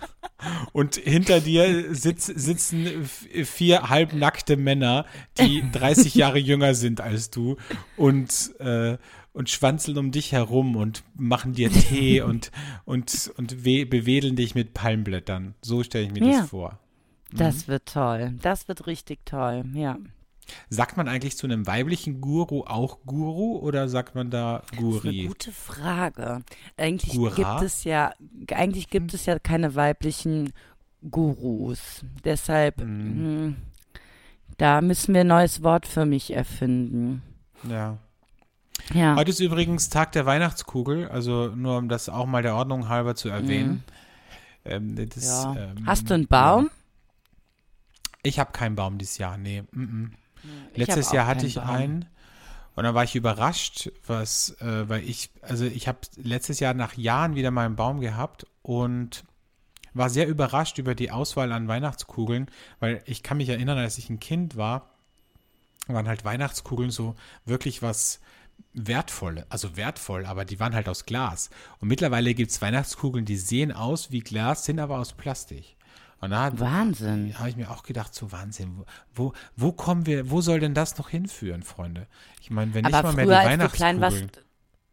[0.72, 5.06] Und hinter dir sitz, sitzen vier halbnackte Männer,
[5.38, 7.56] die 30 Jahre jünger sind als du
[7.96, 8.96] und, äh,
[9.32, 12.52] und schwanzeln um dich herum und machen dir Tee und,
[12.84, 15.54] und, und we bewedeln dich mit Palmblättern.
[15.62, 16.40] So stelle ich mir Ja.
[16.40, 16.78] das vor.
[17.32, 19.96] Das wird toll, das wird richtig toll, ja.
[20.68, 24.78] Sagt man eigentlich zu einem weiblichen Guru auch Guru oder sagt man da Das ist
[24.78, 25.24] eine Guri?
[25.26, 26.40] gute Frage.
[26.76, 27.34] Eigentlich Gura?
[27.36, 28.12] gibt es ja,
[28.52, 30.52] eigentlich gibt es ja keine weiblichen
[31.08, 32.04] Gurus.
[32.24, 33.46] Deshalb, Mhm.
[33.46, 33.54] mh,
[34.58, 37.22] da müssen wir ein neues Wort für mich erfinden.
[37.68, 37.96] Ja.
[38.92, 39.14] Ja.
[39.14, 43.14] Heute ist übrigens Tag der Weihnachtskugel, also nur um das auch mal der Ordnung halber
[43.14, 43.84] zu erwähnen.
[44.64, 45.54] Ähm, das, ja.
[45.56, 46.64] ähm, Hast du einen Baum?
[46.64, 46.70] Ja.
[48.22, 49.62] Ich habe keinen Baum dieses Jahr, nee.
[49.72, 50.10] Mm -mm.
[50.74, 51.68] Letztes Jahr hatte ich Baum.
[51.68, 52.06] einen
[52.76, 56.96] und dann war ich überrascht, was, äh, weil ich, also ich habe letztes Jahr nach
[56.96, 59.24] Jahren wieder mal einen Baum gehabt und
[59.92, 64.08] war sehr überrascht über die Auswahl an Weihnachtskugeln, weil ich kann mich erinnern, als ich
[64.08, 64.88] ein Kind war,
[65.88, 68.20] waren halt Weihnachtskugeln so wirklich was
[68.72, 71.50] wertvolle, also wertvoll, aber die waren halt aus Glas.
[71.80, 75.76] Und mittlerweile gibt es Weihnachtskugeln, die sehen aus wie Glas, sind aber aus Plastik.
[76.20, 77.38] Und da hat- Wahnsinn.
[77.38, 78.82] habe ich mir auch gedacht, so Wahnsinn,
[79.14, 82.06] wo, wo, kommen wir, wo soll denn das noch hinführen, Freunde?
[82.42, 84.30] Ich meine, wenn nicht mal mehr die Weihnachtskugeln.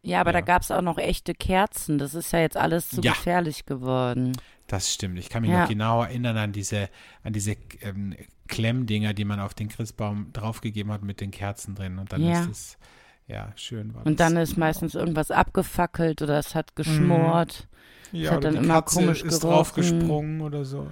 [0.02, 0.44] ja, aber da Ja.
[0.44, 1.98] gab es auch noch echte Kerzen.
[1.98, 3.12] Das ist ja jetzt alles zu Ja.
[3.12, 4.32] gefährlich geworden.
[4.68, 5.18] Das stimmt.
[5.18, 5.62] Ich kann mich Ja.
[5.62, 6.88] noch genau erinnern an diese,
[7.22, 8.14] an diese ähm,
[8.48, 11.98] Klemmdinger, die man auf den Christbaum draufgegeben hat mit den Kerzen drin.
[11.98, 12.78] Und dann ist es,
[13.26, 14.28] ja, schön war Und das.
[14.32, 17.68] dann ist meistens irgendwas abgefackelt oder es hat geschmort.
[18.12, 19.50] ja, hat oder dann immer komisch ist gerochen.
[19.56, 20.86] draufgesprungen oder so.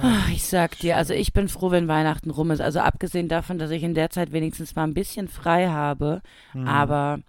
[0.00, 2.60] Ach, ich sag dir, also ich bin froh, wenn Weihnachten rum ist.
[2.60, 6.22] Also abgesehen davon, dass ich in der Zeit wenigstens mal ein bisschen frei habe.
[6.54, 6.66] Mhm.
[6.66, 7.20] Aber,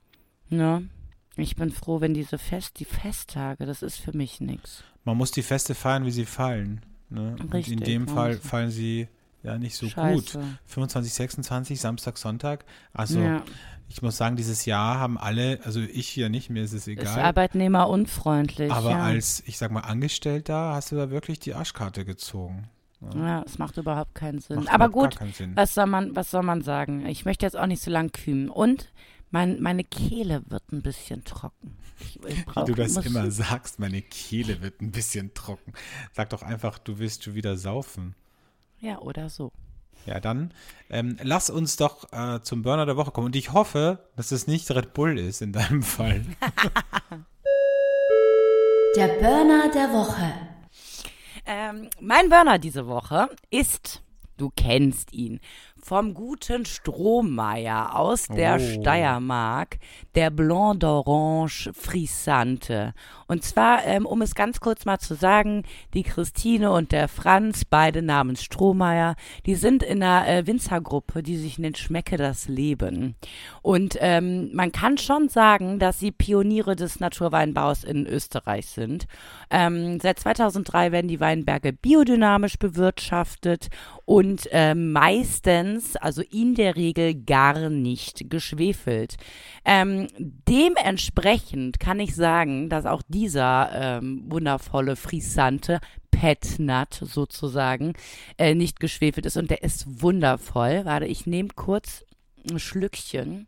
[0.49, 0.87] ne,
[1.35, 4.83] ich bin froh, wenn diese Fest, die Festtage, das ist für mich nichts.
[5.05, 6.81] Man muss die Feste feiern, wie sie fallen.
[7.09, 7.31] Ne?
[7.39, 9.07] Und in Richtig, dem Fall fallen sie
[9.43, 9.93] ja nicht so gut.
[9.93, 10.41] Scheiße.
[10.65, 12.65] 25, 26, Samstag, Sonntag.
[12.93, 13.43] Also ja,
[13.89, 16.87] ich muss sagen, dieses Jahr haben alle, also ich hier nicht, mir ist es ist
[16.87, 17.19] egal.
[17.19, 18.71] arbeitnehmerunfreundlich.
[18.71, 18.99] Aber ja.
[19.03, 22.69] als, ich sag mal, Angestellter hast du da wirklich die Arschkarte gezogen.
[23.15, 24.57] ja, es macht überhaupt keinen Sinn.
[24.57, 25.55] Macht Aber gut, Sinn.
[25.55, 27.07] was soll man, was soll man sagen?
[27.07, 28.49] Ich möchte jetzt auch nicht so lang kühlen.
[28.49, 28.91] Und
[29.31, 31.75] mein, meine Kehle wird ein bisschen trocken.
[31.99, 35.73] Ich, ich Wie brauch, du das immer sagst, meine Kehle wird ein bisschen trocken.
[36.13, 38.15] Sag doch einfach, du willst schon wieder saufen.
[38.81, 39.51] Ja, oder so.
[40.05, 40.53] Ja, dann
[40.89, 43.27] ähm, lass uns doch äh, zum Burner der Woche kommen.
[43.27, 46.23] Und ich hoffe, dass es nicht Red Bull ist in deinem Fall.
[48.95, 50.33] Der Burner der Woche.
[51.45, 54.01] Ähm, mein Burner diese Woche ist,
[54.37, 55.39] du kennst ihn,
[55.77, 58.59] vom guten Strohmeier aus der Oh.
[58.59, 59.77] Steiermark,
[60.15, 62.93] der Blanc d'Orange Frissante.
[63.27, 67.63] Und zwar, ähm, um es ganz kurz mal zu sagen, die Christine und der Franz,
[67.63, 73.15] beide namens Strohmeier, die sind in einer äh, Winzergruppe, die sich nennt Schmecke das Leben.
[73.61, 79.05] Und ähm, man kann schon sagen, dass sie Pioniere des Naturweinbaus in Österreich sind.
[79.49, 83.69] Ähm, seit 2003 werden die Weinberge biodynamisch bewirtschaftet
[84.05, 89.17] und äh, meistens, also in der Regel gar nicht geschwefelt.
[89.65, 95.79] Ähm, dementsprechend kann ich sagen, dass auch dieser ähm, wundervolle Frisante
[96.11, 97.93] Petnat sozusagen
[98.37, 100.81] äh, nicht geschwefelt ist und der ist wundervoll.
[100.85, 102.03] Warte, ich nehme kurz
[102.49, 103.47] ein Schlückchen.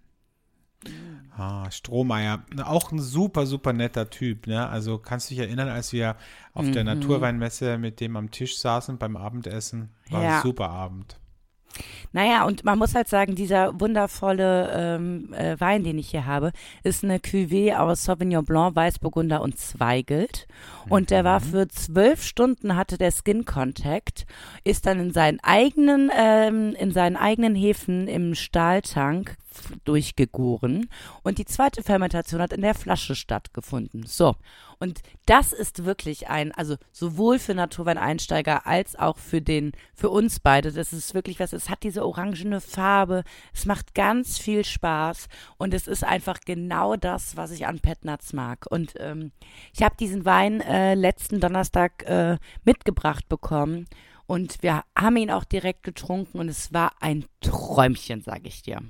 [1.38, 4.48] Ah, Strohmeier, auch ein super, super netter Typ.
[4.48, 4.68] Ne?
[4.68, 6.16] Also kannst du dich erinnern, als wir
[6.54, 7.00] auf der Mhm.
[7.00, 9.90] Naturweinmesse mit dem am Tisch saßen beim Abendessen?
[10.10, 10.38] War Ja.
[10.38, 11.20] ein super Abend.
[12.14, 16.52] Naja, und man muss halt sagen, dieser wundervolle ähm, äh, Wein, den ich hier habe,
[16.84, 20.48] ist eine Cuvée aus Sauvignon Blanc, Weißburgunder und Zweigelt.
[20.90, 24.26] Und der war für zwölf Stunden hatte der Skin Contact,
[24.64, 29.38] ist dann in seinen eigenen, ähm, in seinen eigenen Hefen im Stahltank
[29.84, 30.90] durchgegoren
[31.24, 34.06] und die zweite Fermentation hat in der Flasche stattgefunden.
[34.06, 34.36] So.
[34.80, 40.40] Und das ist wirklich ein, also sowohl für Naturweineinsteiger als auch für den, für uns
[40.40, 40.72] beide.
[40.72, 45.74] Das ist wirklich was, es hat diese orangene Farbe, es macht ganz viel Spaß und
[45.74, 48.66] es ist einfach genau das, was ich an Petnats mag.
[48.70, 49.32] Und ähm,
[49.74, 53.88] ich habe diesen Wein äh, letzten Donnerstag äh, mitgebracht bekommen.
[54.26, 58.82] Und wir haben ihn auch direkt getrunken und es war ein Träumchen, sage ich dir.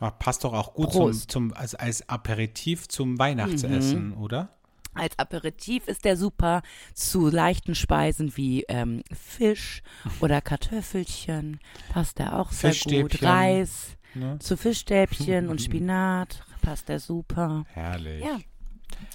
[0.00, 4.22] Ach, passt doch auch gut zum, zum, als, als Aperitif zum Weihnachtsessen, mhm.
[4.22, 4.48] oder?
[4.94, 6.62] Als Aperitif ist der super
[6.94, 9.82] zu leichten Speisen wie ähm, Fisch
[10.20, 11.58] oder Kartoffelchen.
[11.92, 13.22] Passt der auch sehr gut.
[13.22, 13.96] Reis.
[14.14, 14.38] Ne?
[14.38, 17.64] Zu Fischstäbchen und Spinat passt der super.
[17.72, 18.24] Herrlich.
[18.24, 18.38] Ja.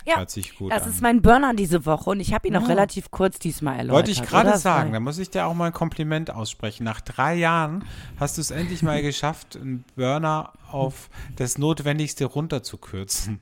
[0.05, 0.89] Ja, Hört sich gut das an.
[0.89, 4.07] ist mein Burner diese Woche und ich habe ihn auch relativ kurz diesmal erläutert.
[4.07, 6.83] Wollte ich gerade sagen, da muss ich dir auch mal ein Kompliment aussprechen.
[6.83, 7.83] Nach drei Jahren
[8.19, 13.39] hast du es endlich mal geschafft, einen Burner auf das Notwendigste runterzukürzen.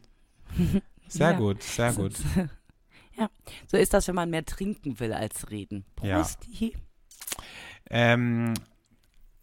[1.07, 1.37] Sehr ja.
[1.37, 2.13] gut, sehr gut.
[3.19, 3.31] Ja,
[3.65, 5.85] so ist das, wenn man mehr trinken will als reden.
[5.95, 6.37] Prost.
[6.51, 6.69] Ja.
[7.89, 8.53] Ähm,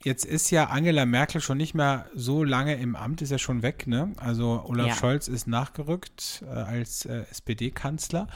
[0.05, 3.63] Jetzt ist ja Angela Merkel schon nicht mehr so lange im Amt, ist ja schon
[3.63, 4.13] weg, ne?
[4.17, 4.95] Also Olaf ja.
[4.95, 8.29] Scholz ist nachgerückt äh, als äh, SPD-Kanzler.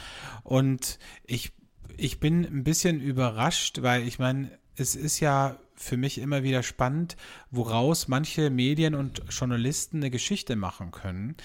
[0.44, 1.52] Und ich,
[1.98, 6.62] ich bin ein bisschen überrascht, weil ich meine, es ist ja für mich immer wieder
[6.62, 7.16] spannend,
[7.50, 11.36] woraus manche Medien und Journalisten eine Geschichte machen können.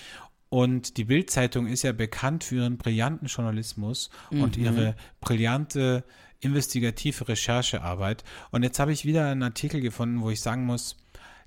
[0.48, 4.42] Und die Bild-Zeitung ist ja bekannt für ihren brillanten Journalismus mhm.
[4.42, 6.04] und ihre brillante
[6.44, 8.24] investigative Recherchearbeit.
[8.52, 10.98] Und jetzt habe ich wieder einen Artikel gefunden, wo ich sagen muss,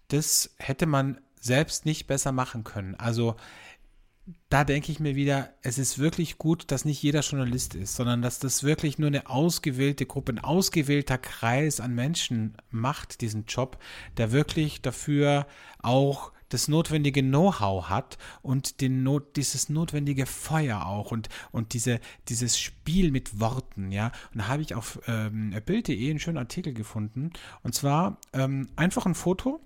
[0.09, 2.95] das hätte man selbst nicht besser machen können.
[2.95, 3.37] Also
[4.49, 8.23] da denke ich mir wieder, es ist wirklich gut, dass nicht jeder Journalist ist, sondern
[8.23, 13.79] dass das wirklich nur eine ausgewählte Gruppe, ein ausgewählter Kreis an Menschen macht, diesen Job,
[14.17, 15.47] der wirklich dafür
[15.81, 22.01] auch das notwendige Know-how hat und den Not, dieses notwendige Feuer auch und, und diese,
[22.29, 24.13] dieses Spiel mit Worten, ja.
[24.33, 27.31] Und da habe ich auf ähm, Bild.de einen schönen Artikel gefunden.
[27.63, 29.61] Und zwar ähm, einfach ein Foto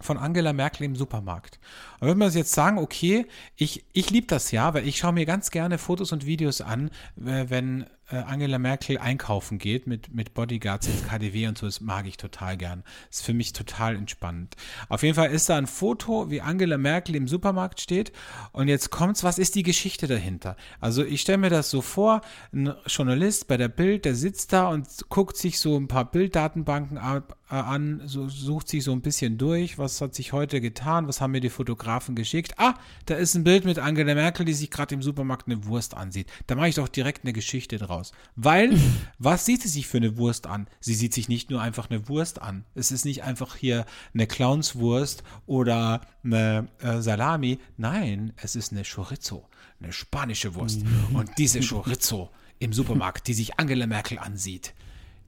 [0.00, 1.60] von Angela Merkel im Supermarkt.
[2.00, 5.26] Und wenn man jetzt sagen, okay, ich, ich liebe das ja, weil ich schaue mir
[5.26, 11.06] ganz gerne Fotos und Videos an, wenn Angela Merkel einkaufen geht mit, mit Bodyguards ins
[11.06, 12.82] KDW und so, das mag ich total gern.
[13.10, 14.56] Ist für mich total entspannend.
[14.88, 18.12] Auf jeden Fall ist da ein Foto, wie Angela Merkel im Supermarkt steht
[18.52, 20.56] und jetzt kommt's, was ist die Geschichte dahinter?
[20.80, 24.68] Also ich stelle mir das so vor, ein Journalist bei der Bild, der sitzt da
[24.68, 29.02] und guckt sich so ein paar Bilddatenbanken ab, äh, an, so, sucht sich so ein
[29.02, 32.54] bisschen durch, was hat sich heute getan, was haben mir die Fotografen geschickt.
[32.56, 32.74] Ah,
[33.06, 36.28] da ist ein Bild mit Angela Merkel, die sich gerade im Supermarkt eine Wurst ansieht.
[36.46, 38.12] Da mache ich doch direkt eine Geschichte draus aus.
[38.36, 38.78] Weil,
[39.18, 40.66] was sieht sie sich für eine Wurst an?
[40.80, 42.64] Sie sieht sich nicht nur einfach eine Wurst an.
[42.74, 47.58] Es ist nicht einfach hier eine Clownswurst oder eine äh, Salami.
[47.76, 49.48] Nein, es ist eine Chorizo,
[49.80, 50.84] eine spanische Wurst.
[50.84, 51.16] Mhm.
[51.16, 54.74] Und diese Chorizo im Supermarkt, die sich Angela Merkel ansieht,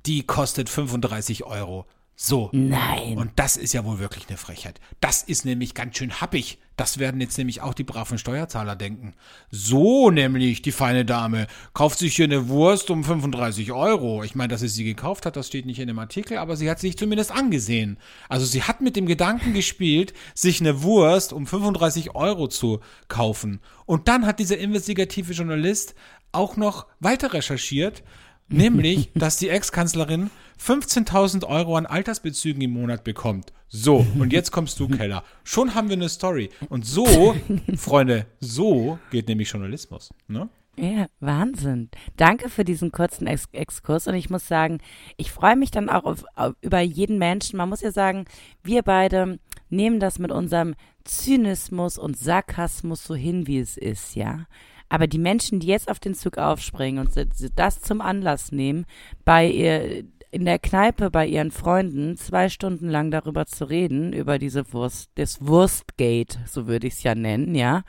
[0.07, 1.87] die kostet 35 Euro.
[2.15, 2.51] So.
[2.53, 3.19] Nein.
[3.19, 4.81] Und das ist ja wohl wirklich eine Frechheit.
[5.01, 6.59] Das ist nämlich ganz schön happig.
[6.83, 9.15] Das werden jetzt nämlich auch die braven Steuerzahler denken.
[9.53, 14.25] So nämlich, die feine Dame kauft sich hier eine Wurst um 35 Euro.
[14.25, 16.69] Ich meine, dass sie sie gekauft hat, das steht nicht in dem Artikel, aber sie
[16.69, 17.99] hat sich zumindest angesehen.
[18.29, 23.61] Also sie hat mit dem Gedanken gespielt, sich eine Wurst um 35 Euro zu kaufen.
[23.87, 25.95] Und dann hat dieser investigative Journalist
[26.33, 28.03] auch noch weiter recherchiert
[28.49, 33.53] Nämlich, dass die Ex-Kanzlerin 15.000 Euro an Altersbezügen im Monat bekommt.
[33.69, 35.25] So, und jetzt kommst du, Keller.
[35.45, 36.51] Schon haben wir eine Story.
[36.69, 37.35] Und so,
[37.77, 40.11] Freunde, so geht nämlich Journalismus.
[40.29, 40.49] Ne?
[40.77, 41.91] Ja, Wahnsinn.
[42.17, 44.07] Danke für diesen kurzen Ex Exkurs.
[44.07, 44.79] Und ich muss sagen,
[45.17, 47.57] ich freue mich dann auch auf, auf, über jeden Menschen.
[47.57, 48.27] Man muss ja sagen,
[48.63, 50.75] wir beide nehmen das mit unserem
[51.05, 54.47] Zynismus und Sarkasmus so hin, wie es ist, ja.
[54.93, 57.27] Aber die Menschen, die jetzt auf den Zug aufspringen und
[57.57, 58.85] das zum Anlass nehmen,
[59.25, 64.39] bei ihr in der Kneipe bei ihren Freunden zwei Stunden lang darüber zu reden, über
[64.39, 67.85] diese Wurst, das Wurstgate, so würde ich es ja nennen, ja.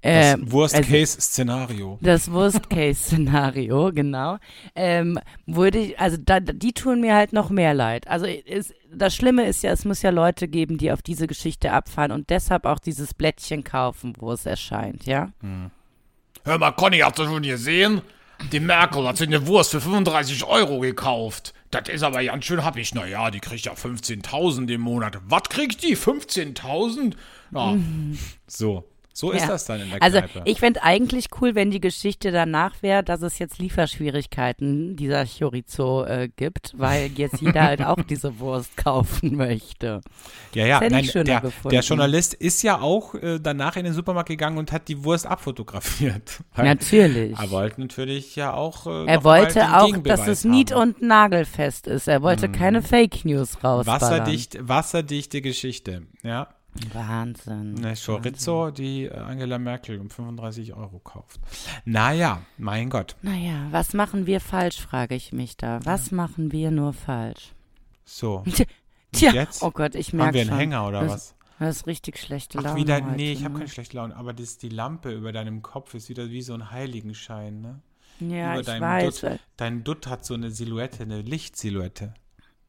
[0.00, 1.92] Das ähm, Worst-Case-Szenario.
[1.92, 4.38] Also, das Worst-Case-Szenario, genau.
[4.74, 8.08] Ähm, würde ich, also da, die tun mir halt noch mehr leid.
[8.08, 11.72] Also ist, das Schlimme ist ja, es muss ja Leute geben, die auf diese Geschichte
[11.72, 15.32] abfahren und deshalb auch dieses Blättchen kaufen, wo es erscheint, ja.
[15.42, 15.70] Hm.
[16.46, 18.02] Hör mal, Conny, hast du schon gesehen?
[18.52, 21.52] Die Merkel hat sich eine Wurst für 35 Euro gekauft.
[21.72, 22.94] das ist aber ganz schön happig.
[22.94, 25.18] Naja, die kriegt ja 15.000 im Monat.
[25.26, 25.96] Was kriegt die?
[25.96, 27.14] 15.000?
[27.52, 27.76] Ja.
[28.46, 28.84] So.
[29.18, 29.48] So ist Ja.
[29.48, 30.42] das dann in der Also Kneipe.
[30.44, 36.04] ich fände eigentlich cool, wenn die Geschichte danach wäre, dass es jetzt Lieferschwierigkeiten dieser Chorizo
[36.04, 40.02] äh, gibt, weil jetzt jeder halt auch diese Wurst kaufen möchte.
[40.52, 41.70] ja, ja, nein, der, gefunden.
[41.70, 45.26] der Journalist ist ja auch äh, danach in den Supermarkt gegangen und hat die Wurst
[45.26, 46.40] abfotografiert.
[46.56, 47.38] Natürlich.
[47.38, 48.86] Er wollte natürlich ja auch.
[48.86, 52.06] Äh, Er wollte auch, dass es nied- und nagelfest ist.
[52.06, 53.86] Er wollte keine Fake News rausballern.
[53.86, 56.02] Wasserdicht, wasserdichte Geschichte.
[56.22, 56.48] Ja.
[56.92, 57.76] Wahnsinn.
[57.78, 61.40] Eine Chorizo, die äh, Angela Merkel um 35 Euro kauft.
[61.84, 63.16] Naja, mein Gott.
[63.22, 65.80] Naja, was machen wir falsch, frage ich mich da.
[65.84, 67.52] Was machen wir nur falsch?
[68.04, 68.44] So.
[69.12, 69.62] Tja, jetzt?
[69.62, 70.58] oh Gott, ich Haben merke wir einen schon.
[70.58, 71.34] Hänger oder das, was?
[71.58, 73.60] Das ist richtig schlechte Laune Ach, wieder, heute, nee, ich habe ne?
[73.60, 76.70] keine schlechte Laune, aber das, die Lampe über deinem Kopf ist wieder wie so ein
[76.70, 77.80] Heiligenschein, ne?
[78.20, 79.20] Ja, über ich weiß.
[79.20, 79.40] Dutt.
[79.56, 82.14] Dein Dutt hat so eine Silhouette, eine Lichtsilhouette.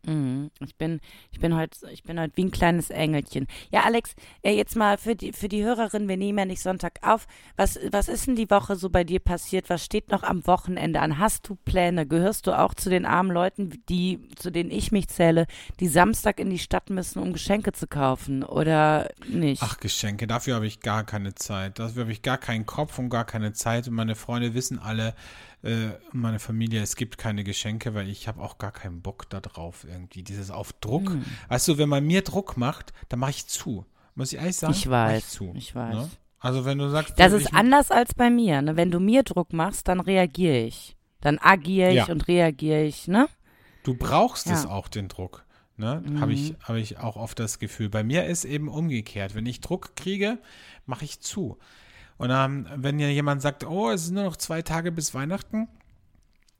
[0.08, 0.52] Mhm.
[0.62, 3.46] Ich bin, ich bin heute, ich bin heute wie ein kleines Engelchen.
[3.72, 7.00] Ja, Alex, äh, jetzt mal für die, für die Hörerin, wir nehmen ja nicht Sonntag
[7.02, 7.28] auf.
[7.58, 9.70] Was, was ist denn die Woche so bei dir passiert?
[9.70, 11.20] Was steht noch am Wochenende an?
[11.20, 12.08] Hast du Pläne?
[12.08, 15.46] Gehörst du auch zu den armen Leuten, die, zu denen ich mich zähle,
[15.82, 18.44] die Samstag in die Stadt müssen, um Geschenke zu kaufen?
[18.44, 19.62] Oder nicht?
[19.62, 21.80] Ach, Geschenke, dafür habe ich gar keine Zeit.
[21.80, 23.90] Dafür habe ich gar keinen Kopf und gar keine Zeit.
[23.90, 25.14] Und meine Freunde wissen alle,
[25.64, 29.40] äh, meine Familie, es gibt keine Geschenke, weil ich habe auch gar keinen Bock da
[29.40, 30.24] drauf irgendwie.
[30.24, 31.10] Dieses auf Druck.
[31.10, 31.26] Hm.
[31.50, 33.86] Weißt du, wenn man mir Druck macht, dann mache ich zu.
[34.16, 34.74] Muss ich ehrlich sagen?
[34.74, 35.96] Ich weiß, zu, ich weiß.
[35.96, 36.10] Ne?
[36.40, 38.62] Also wenn du sagst, Das ist ich, anders als bei mir.
[38.62, 38.76] Ne?
[38.76, 40.96] Wenn du mir Druck machst, dann reagiere ich.
[41.22, 42.06] Dann agiere ich Ja.
[42.08, 43.28] und reagiere ich, ne?
[43.84, 44.70] du brauchst es Ja.
[44.70, 45.46] auch, den Druck.
[45.78, 46.04] Ne?
[46.20, 47.90] Habe ich, hab ich auch oft das Gefühl.
[47.90, 49.34] Bei mir ist eben umgekehrt.
[49.36, 50.40] Wenn ich Druck kriege,
[50.86, 51.58] mache ich zu.
[52.18, 55.68] Und ähm, wenn ja jemand sagt, oh, es sind nur noch zwei Tage bis Weihnachten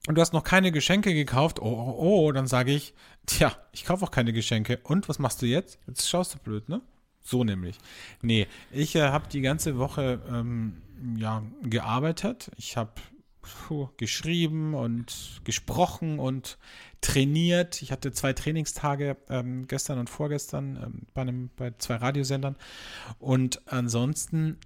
[0.06, 2.94] und du hast noch keine Geschenke gekauft, oh, oh, oh, dann sage ich,
[3.26, 4.78] tja, ich kaufe auch keine Geschenke.
[4.84, 5.78] Und was machst du jetzt?
[5.86, 6.80] Jetzt schaust du blöd, ne?
[7.22, 7.76] So nämlich.
[8.22, 10.80] Nee, ich äh, habe die ganze Woche ähm,
[11.16, 12.50] ja, gearbeitet.
[12.56, 12.92] Ich habe
[13.96, 16.58] geschrieben und gesprochen und
[17.00, 17.82] trainiert.
[17.82, 22.56] Ich hatte zwei Trainingstage ähm, gestern und vorgestern ähm, bei, einem, bei zwei Radiosendern.
[23.18, 24.58] Und ansonsten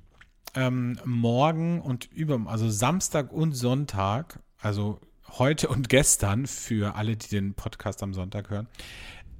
[0.55, 5.01] ähm, morgen und über, also Samstag und Sonntag, also
[5.39, 8.69] heute und gestern für alle, die den Podcast am Sonntag hören,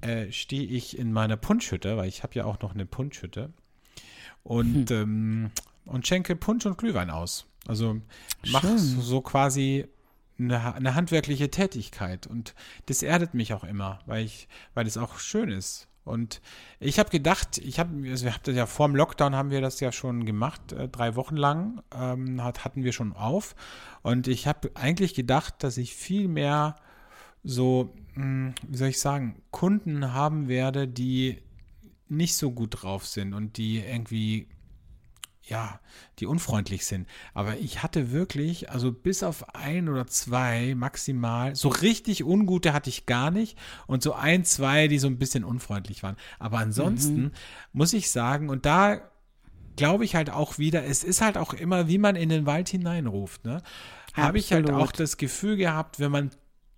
[0.01, 3.53] äh, stehe ich in meiner Punschhütte, weil ich habe ja auch noch eine Punschhütte
[4.43, 5.51] und, ähm,
[5.85, 7.47] und schenke Punsch und Glühwein aus.
[7.67, 8.01] Also
[8.49, 8.79] mach Schön.
[8.79, 9.87] so quasi
[10.39, 12.55] eine, eine handwerkliche Tätigkeit und
[12.87, 15.89] das erdet mich auch immer, weil ich, weil es auch schön ist.
[16.05, 16.41] Und
[16.81, 19.61] ich habe gedacht, ich habe, also wir hatten das ja vor dem Lockdown haben wir
[19.61, 23.55] das ja schon gemacht, äh, drei Wochen lang ähm, hat, hatten wir schon auf.
[24.03, 26.77] Und ich habe eigentlich gedacht, dass ich viel mehr
[27.45, 31.39] so, mh, wie soll ich sagen, Kunden haben werde, die
[32.09, 34.49] nicht so gut drauf sind und die irgendwie
[35.45, 35.81] ja,
[36.19, 37.09] die unfreundlich sind.
[37.35, 42.91] Aber ich hatte wirklich, also bis auf ein oder zwei maximal, so richtig ungute hatte
[42.91, 46.17] ich gar nicht und so ein, zwei, die so ein bisschen unfreundlich waren.
[46.39, 47.33] Aber ansonsten
[47.73, 49.01] muss ich sagen, und da
[49.77, 52.69] glaube ich halt auch wieder, es ist halt auch immer, wie man in den Wald
[52.69, 53.63] hineinruft, ne?
[54.15, 56.31] Habe ich halt auch das Gefühl gehabt, wenn man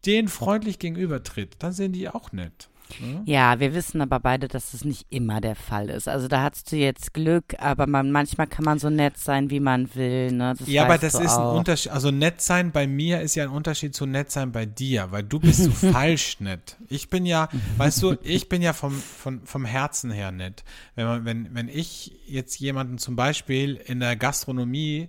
[0.07, 2.71] denen freundlich gegenübertritt, dann sind die auch nett.
[3.01, 3.23] Ne?
[3.25, 6.09] Ja, wir wissen aber beide, dass das nicht immer der Fall ist.
[6.09, 9.61] Also da hast du jetzt Glück, aber man, manchmal kann man so nett sein, wie
[9.61, 10.33] man will.
[10.33, 10.55] Ne?
[10.67, 11.59] Ja, aber das ist ein auch.
[11.59, 11.93] Unterschied.
[11.93, 15.23] Also nett sein bei mir ist ja ein Unterschied zu nett sein bei dir, weil
[15.23, 16.77] du bist so falsch nett.
[16.89, 20.65] Ich bin ja, weißt du, ich bin ja vom, vom, vom Herzen her nett.
[20.95, 25.09] Wenn, man, wenn, wenn ich jetzt jemanden zum Beispiel in der Gastronomie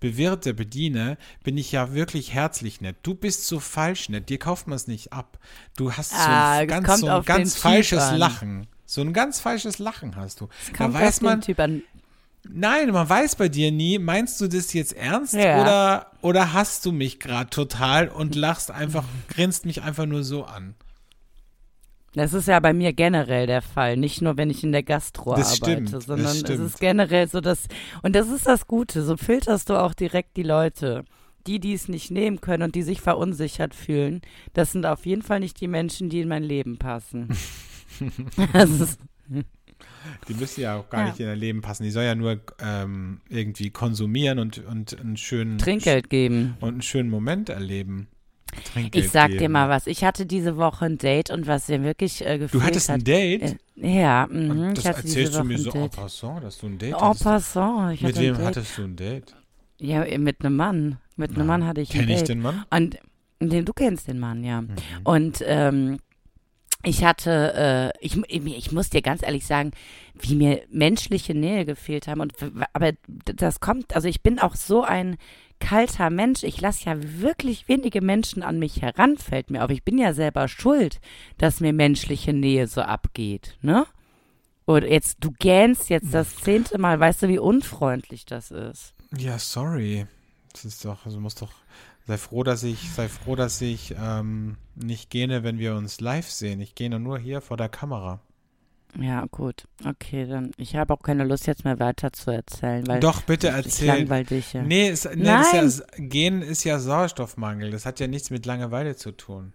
[0.00, 2.96] bewirte, bediene, bin ich ja wirklich herzlich nett.
[3.02, 5.38] Du bist so falsch nett, dir kauft man es nicht ab.
[5.76, 8.18] Du hast so Ah, ein das ganz, so ein ganz falsches an.
[8.18, 8.66] Lachen.
[8.86, 10.48] So ein ganz falsches Lachen hast du.
[10.62, 11.82] Es Da kommt weiß auf man, Typ an.
[12.48, 15.60] Nein, man weiß bei dir nie, meinst du das jetzt ernst Ja.
[15.60, 20.44] oder, oder hast du mich gerade total und lachst einfach, grinst mich einfach nur so
[20.44, 20.74] an?
[22.14, 25.34] Das ist ja bei mir generell der Fall, nicht nur wenn ich in der Gastro
[25.36, 27.68] Das arbeite, stimmt, das sondern es ist generell so, dass
[28.02, 31.04] und das ist das Gute, so filterst du auch direkt die Leute.
[31.46, 34.20] Die, die es nicht nehmen können und die sich verunsichert fühlen,
[34.52, 37.28] das sind auf jeden Fall nicht die Menschen, die in mein Leben passen.
[38.54, 38.98] ist,
[40.28, 41.06] Die müssen ja auch gar Ja.
[41.08, 41.84] nicht in dein Leben passen.
[41.84, 46.56] Die soll ja nur ähm, irgendwie konsumieren und, und einen schönen Trinkgeld geben.
[46.60, 48.08] und einen schönen Moment erleben.
[48.72, 49.52] Trinkgeld Ich sag dir geben.
[49.52, 49.86] mal was.
[49.86, 53.00] Ich hatte diese Woche ein Date und was mir wirklich äh, gefehlt Du hattest ein
[53.00, 53.06] hat.
[53.06, 53.42] Date?
[53.42, 53.56] Äh,
[54.00, 55.92] ja, mhm, ich das erzählst du mir so en Date.
[55.96, 57.24] passant, dass du ein Date En hattest.
[57.24, 57.94] passant.
[57.94, 58.46] Ich Mit hatte wem Date.
[58.46, 59.36] hattest du ein Date?
[59.80, 60.98] Ja, mit einem Mann.
[61.16, 62.28] Mit einem Mann hatte ich ein Kenn ich Date.
[62.30, 62.64] den Mann?
[62.70, 62.98] Und
[63.40, 64.64] Den, du kennst den Mann, ja.
[65.04, 65.98] Und ähm,
[66.84, 69.72] ich hatte, äh, ich, ich muss dir ganz ehrlich sagen,
[70.20, 72.20] wie mir menschliche Nähe gefehlt haben.
[72.20, 72.34] Und
[72.72, 72.92] aber
[73.24, 75.16] das kommt, also ich bin auch so ein
[75.60, 76.42] kalter Mensch.
[76.42, 79.70] Ich lasse ja wirklich wenige Menschen an mich heran, fällt mir auf.
[79.70, 81.00] Ich bin ja selber schuld,
[81.36, 83.86] dass mir menschliche Nähe so abgeht, ne?
[84.64, 88.92] Und jetzt, du gähnst jetzt das zehnte Mal, weißt du, wie unfreundlich das ist?
[89.16, 90.06] Ja, sorry.
[90.52, 91.52] Das ist doch, also muss doch,
[92.06, 96.28] sei froh, dass ich, sei froh, dass ich ähm, nicht gähne, wenn wir uns live
[96.30, 96.60] sehen.
[96.60, 98.20] Ich gähne nur hier vor der Kamera.
[98.98, 99.64] Ja, gut.
[99.84, 100.52] Okay, dann.
[100.56, 103.00] Ich habe auch keine Lust, jetzt mehr weiter zu erzählen, weil.
[103.00, 103.86] Doch, bitte erzähl.
[103.88, 104.62] langweil dich ja.
[104.62, 105.66] Nee, es, nee Nein.
[105.66, 107.70] ist ja, Gehen ist ja Sauerstoffmangel.
[107.70, 109.52] Das hat ja nichts mit Langeweile zu tun.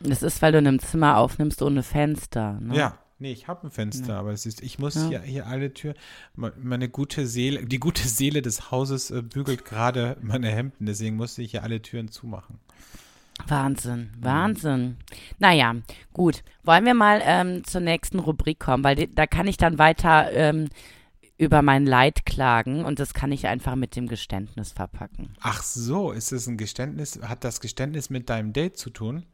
[0.00, 2.58] Das ist, weil du in einem Zimmer aufnimmst ohne Fenster.
[2.60, 2.76] Ne?
[2.76, 2.98] Ja.
[3.20, 5.08] Nee, ich habe ein Fenster, aber es ist, ich muss Ja.
[5.08, 5.94] hier, hier alle Türen,
[6.34, 11.40] meine gute Seele, die gute Seele des Hauses äh, bügelt gerade meine Hemden, deswegen musste
[11.40, 12.58] ich hier alle Türen zumachen.
[13.48, 14.96] Wahnsinn, Wahnsinn.
[15.38, 15.74] Naja,
[16.12, 16.42] gut.
[16.62, 20.32] Wollen wir mal ähm, zur nächsten Rubrik kommen, weil die, da kann ich dann weiter
[20.32, 20.68] ähm,
[21.36, 25.34] über mein Leid klagen und das kann ich einfach mit dem Geständnis verpacken.
[25.40, 27.20] Ach so, ist es ein Geständnis?
[27.22, 29.26] Hat das Geständnis mit deinem Date zu tun?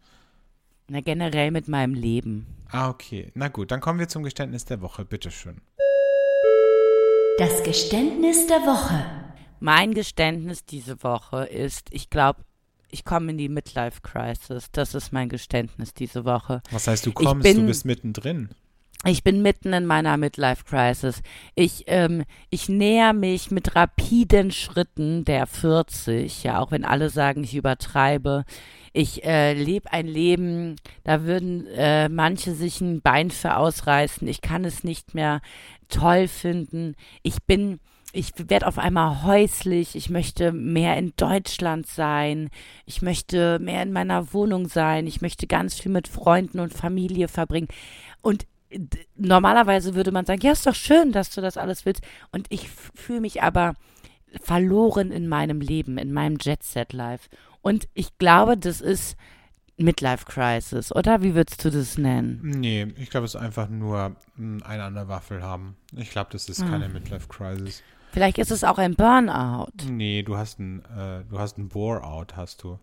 [0.89, 2.47] Na, generell mit meinem Leben.
[2.71, 3.31] Ah, okay.
[3.35, 5.05] Na gut, dann kommen wir zum Geständnis der Woche.
[5.05, 5.61] Bitteschön.
[7.39, 9.05] Das Geständnis der Woche.
[9.61, 12.45] Mein Geständnis diese Woche ist, ich glaube,
[12.93, 14.71] ich komme in die Midlife Crisis.
[14.73, 16.63] Das ist mein Geständnis diese Woche.
[16.71, 18.51] Was heißt, du kommst, bin- du bist mittendrin.
[19.07, 21.23] Ich bin mitten in meiner Midlife Crisis.
[21.55, 27.43] Ich, ähm, ich näher mich mit rapiden Schritten der 40, ja, auch wenn alle sagen,
[27.43, 28.45] ich übertreibe.
[28.93, 34.29] Ich äh, lebe ein Leben, da würden äh, manche sich ein Bein für ausreißen.
[34.29, 35.41] Ich kann es nicht mehr
[35.89, 36.95] toll finden.
[37.23, 37.81] Ich bin,
[38.13, 39.95] ich werde auf einmal häuslich.
[39.95, 42.51] Ich möchte mehr in Deutschland sein.
[42.87, 45.07] Ich möchte mehr in meiner Wohnung sein.
[45.07, 47.69] Ich möchte ganz viel mit Freunden und Familie verbringen.
[48.21, 48.47] Und
[49.17, 52.03] normalerweise würde man sagen, ja, ist doch schön, dass du das alles willst.
[52.33, 53.75] Und ich fühle mich aber
[54.43, 57.29] verloren in meinem Leben, in meinem Jet-Set-Life.
[57.63, 59.17] Und ich glaube, das ist
[59.77, 61.23] Midlife Crisis, oder?
[61.23, 62.41] Wie würdest du das nennen?
[62.43, 65.77] Nee, ich glaube, es ist einfach nur mh, eine an der Waffel haben.
[65.97, 67.83] Ich glaube, das ist keine Midlife Crisis.
[68.13, 69.69] Vielleicht ist es auch ein Burnout.
[69.89, 72.79] Nee, du hast ein, äh, du hast ein Bore-out, hast du.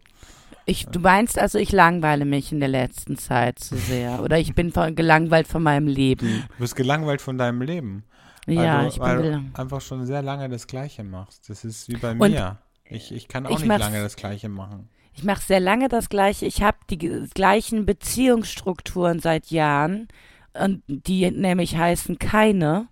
[0.65, 4.21] Ich, du meinst also, ich langweile mich in der letzten Zeit zu sehr.
[4.23, 6.43] Oder ich bin von, gelangweilt von meinem Leben.
[6.49, 8.03] Du bist gelangweilt von deinem Leben.
[8.47, 11.49] Ja, du, ich weil bin du gelang- einfach schon sehr lange das Gleiche machst.
[11.49, 12.57] Das ist wie bei Und mir.
[12.85, 14.87] Ich, ich kann auch ich nicht lange das Gleiche machen.
[15.13, 16.45] Ich mache sehr lange das Gleiche.
[16.45, 16.97] Ich habe die
[17.33, 20.07] gleichen Beziehungsstrukturen seit Jahren.
[20.53, 22.87] Und die nämlich heißen keine.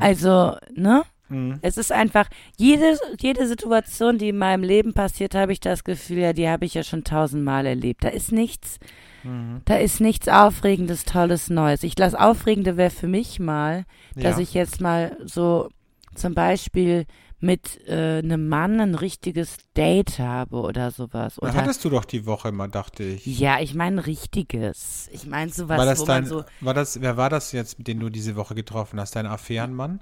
[0.00, 1.02] Also, ne?
[1.28, 1.58] Mhm.
[1.62, 6.18] Es ist einfach, jede, jede Situation, die in meinem Leben passiert, habe ich das Gefühl,
[6.18, 8.04] ja, die habe ich ja schon tausendmal erlebt.
[8.04, 8.78] Da ist nichts,
[9.24, 9.62] Mhm.
[9.64, 11.84] da ist nichts Aufregendes, Tolles, Neues.
[11.84, 13.84] Ich lasse Aufregende wäre für mich mal,
[14.16, 14.42] dass Ja.
[14.42, 15.68] ich jetzt mal so
[16.14, 17.06] zum Beispiel
[17.38, 21.40] mit äh, einem Mann ein richtiges Date habe oder sowas.
[21.42, 23.26] Oder hattest du doch die Woche mal, dachte ich.
[23.38, 25.08] ja, ich meine ein richtiges.
[25.12, 27.76] Ich meine sowas, war das wo dein, man so, war das, wer war das jetzt,
[27.78, 29.16] den du diese Woche getroffen hast?
[29.16, 30.00] Dein Affärenmann?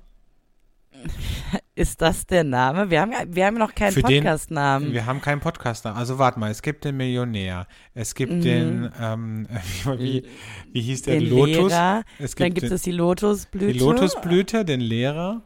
[1.75, 2.91] Ist das der Name?
[2.91, 4.93] Wir haben, wir haben noch keinen Podcast-Namen.
[4.93, 5.87] Wir haben keinen Podcast.
[5.87, 7.67] Also warte mal, es gibt den Millionär.
[7.95, 8.41] Es gibt Mhm.
[8.43, 9.49] den, ähm,
[9.99, 10.25] wie,
[10.73, 11.19] wie hieß der?
[11.21, 11.71] Den Lotus.
[11.73, 13.73] Lehrer, es Dann gibt gibt den, es die Lotusblüte.
[13.73, 15.43] die Lotusblüte, den Lehrer.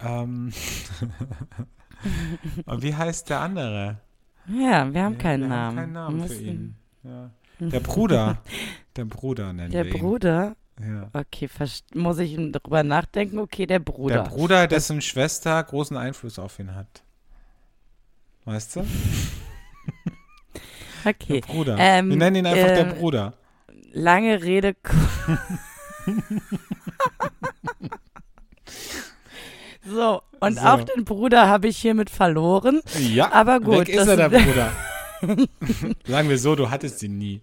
[0.00, 0.52] Ähm,
[2.66, 4.00] und wie heißt der andere?
[4.48, 5.66] Ja, wir haben Ja, keinen wir Namen.
[5.66, 6.74] Haben keinen Namen für ihn.
[7.02, 7.30] Ja.
[7.60, 8.42] Der Bruder.
[8.96, 10.00] Der Bruder nennen Der wir ihn.
[10.00, 10.54] Bruder?
[10.82, 11.10] Ja.
[11.12, 11.48] Okay,
[11.94, 13.38] muss ich drüber nachdenken?
[13.38, 14.22] Okay, der Bruder.
[14.22, 17.02] Der Bruder, dessen Schwester großen Einfluss auf ihn hat.
[18.46, 18.80] Weißt du?
[21.04, 21.76] okay, Der Bruder.
[21.78, 23.34] Ähm, wir nennen ihn einfach der äh, Bruder.
[23.92, 24.74] lange Rede.
[29.84, 30.64] so, und So.
[30.64, 32.80] auch den Bruder habe ich hiermit verloren.
[32.98, 34.72] Ja, aber gut, Weg ist er, der Bruder.
[36.06, 37.40] Sagen wir so, du hattest ihn nie.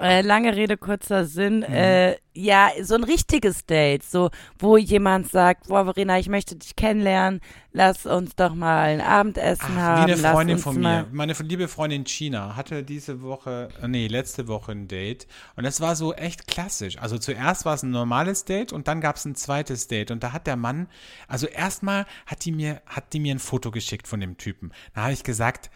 [0.00, 1.58] Äh, lange Rede, kurzer Sinn.
[1.58, 1.72] Mhm.
[1.72, 6.74] Äh, ja, so ein richtiges Date, so, wo jemand sagt, boah, Verena, ich möchte dich
[6.74, 7.40] kennenlernen,
[7.72, 10.08] lass uns doch mal ein Abendessen Ach, haben.
[10.08, 11.06] wie eine Freundin von mir.
[11.12, 15.28] Meine liebe Freundin China hatte diese Woche, äh, nee, letzte Woche ein Date.
[15.54, 16.98] Und das war so echt klassisch.
[16.98, 20.10] Also zuerst war es ein normales Date und dann gab es ein zweites Date.
[20.10, 20.88] Und da hat der Mann,
[21.28, 24.72] also erstmal hat die mir, hat die mir ein Foto geschickt von dem Typen.
[24.94, 25.70] Da habe ich gesagt,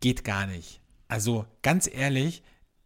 [0.00, 0.80] geht gar nicht.
[1.06, 2.42] Also ganz ehrlich,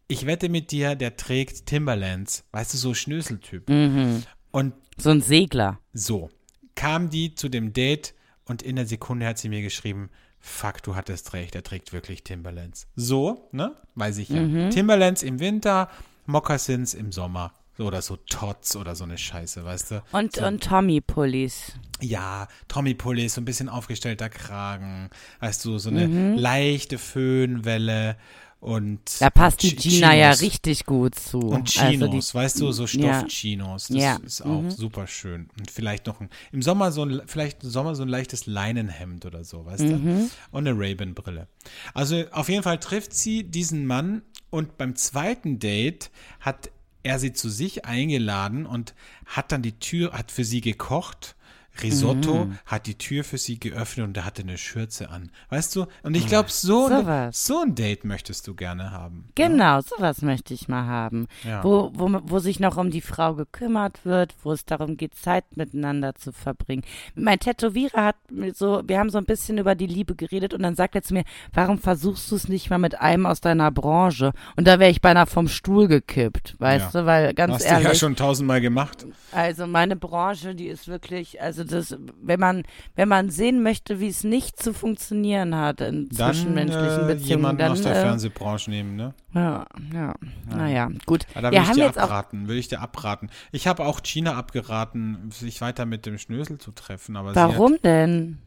[0.07, 2.43] ich wette mit dir, der trägt Timberlands.
[2.51, 3.69] Weißt du, so Schnöseltyp.
[3.69, 4.23] Mhm.
[4.51, 5.79] Und So ein Segler.
[5.93, 6.29] so,
[6.75, 8.13] kam die zu dem Date
[8.45, 12.23] und in der Sekunde hat sie mir geschrieben, fuck, du hattest recht, er trägt wirklich
[12.23, 12.87] Timberlands.
[12.95, 13.75] So, ne?
[13.95, 14.69] Weiß ich ja.
[14.69, 15.89] Timberlands im Winter,
[16.25, 17.51] Moccasins im Sommer.
[17.77, 20.03] So, Oder so Tots oder so eine Scheiße, weißt du?
[20.11, 21.73] Und, so, und Tommy-Pullis.
[22.01, 25.09] ja, Tommy Pullis, so ein bisschen aufgestellter Kragen,
[25.41, 28.17] weißt du, so eine leichte Föhnwelle
[28.59, 30.41] und Da passt die Gina ja Chinos.
[30.41, 31.37] richtig gut zu.
[31.39, 32.87] Und Chinos, Also die, weißt du, so Ja.
[33.19, 34.15] Stoffchinos, das Ja.
[34.17, 35.49] ist auch super schön.
[35.59, 39.25] Und vielleicht noch ein, im Sommer so ein, vielleicht im Sommer so ein leichtes Leinenhemd
[39.25, 39.89] oder so, weißt Mhm.
[39.89, 40.29] du?
[40.51, 41.47] Und eine Ray-Ban-Brille.
[41.93, 46.71] Also auf jeden Fall trifft sie diesen Mann und beim zweiten Date hat
[47.03, 48.93] er sie zu sich eingeladen und
[49.27, 51.35] hat dann die Tür, hat für sie gekocht.
[51.83, 52.57] Risotto Mhm.
[52.65, 55.31] hat die Tür für sie geöffnet und er hatte eine Schürze an.
[55.49, 55.85] Weißt du?
[56.03, 57.45] Und ich glaube, so, ein- sowas.
[57.45, 59.29] so ein Date möchtest du gerne haben.
[59.35, 61.27] Genau, sowas möchte ich mal haben.
[61.43, 61.63] Ja.
[61.63, 65.57] Wo, wo, wo sich noch um die Frau gekümmert wird, wo es darum geht, Zeit
[65.57, 66.83] miteinander zu verbringen.
[67.15, 70.61] Mein Tätowierer hat mir so, wir haben so ein bisschen über die Liebe geredet und
[70.63, 71.23] dann sagt er zu mir,
[71.53, 74.33] warum versuchst du es nicht mal mit einem aus deiner Branche?
[74.55, 77.01] Und da wäre ich beinahe vom Stuhl gekippt, weißt Ja.
[77.01, 77.87] du, weil ganz Hast du ehrlich.
[77.87, 79.05] ja schon tausendmal gemacht.
[79.31, 82.63] Also meine Branche, die ist wirklich, also das, wenn man,
[82.95, 87.27] wenn man sehen möchte, wie es nicht zu funktionieren hat in Dann zwischenmenschlichen äh, Beziehungen,
[87.27, 89.13] jemanden dann aus der äh, Fernsehbranche nehmen, ne?
[89.33, 90.15] ja, ja,
[90.49, 91.25] naja, gut.
[91.35, 93.29] Ja, da Wir würde ich dir abraten, würde ich dir abraten.
[93.51, 97.51] Ich habe auch China abgeraten, sich weiter mit dem Schnösel zu treffen, aber sie hat,
[97.51, 98.39] warum denn?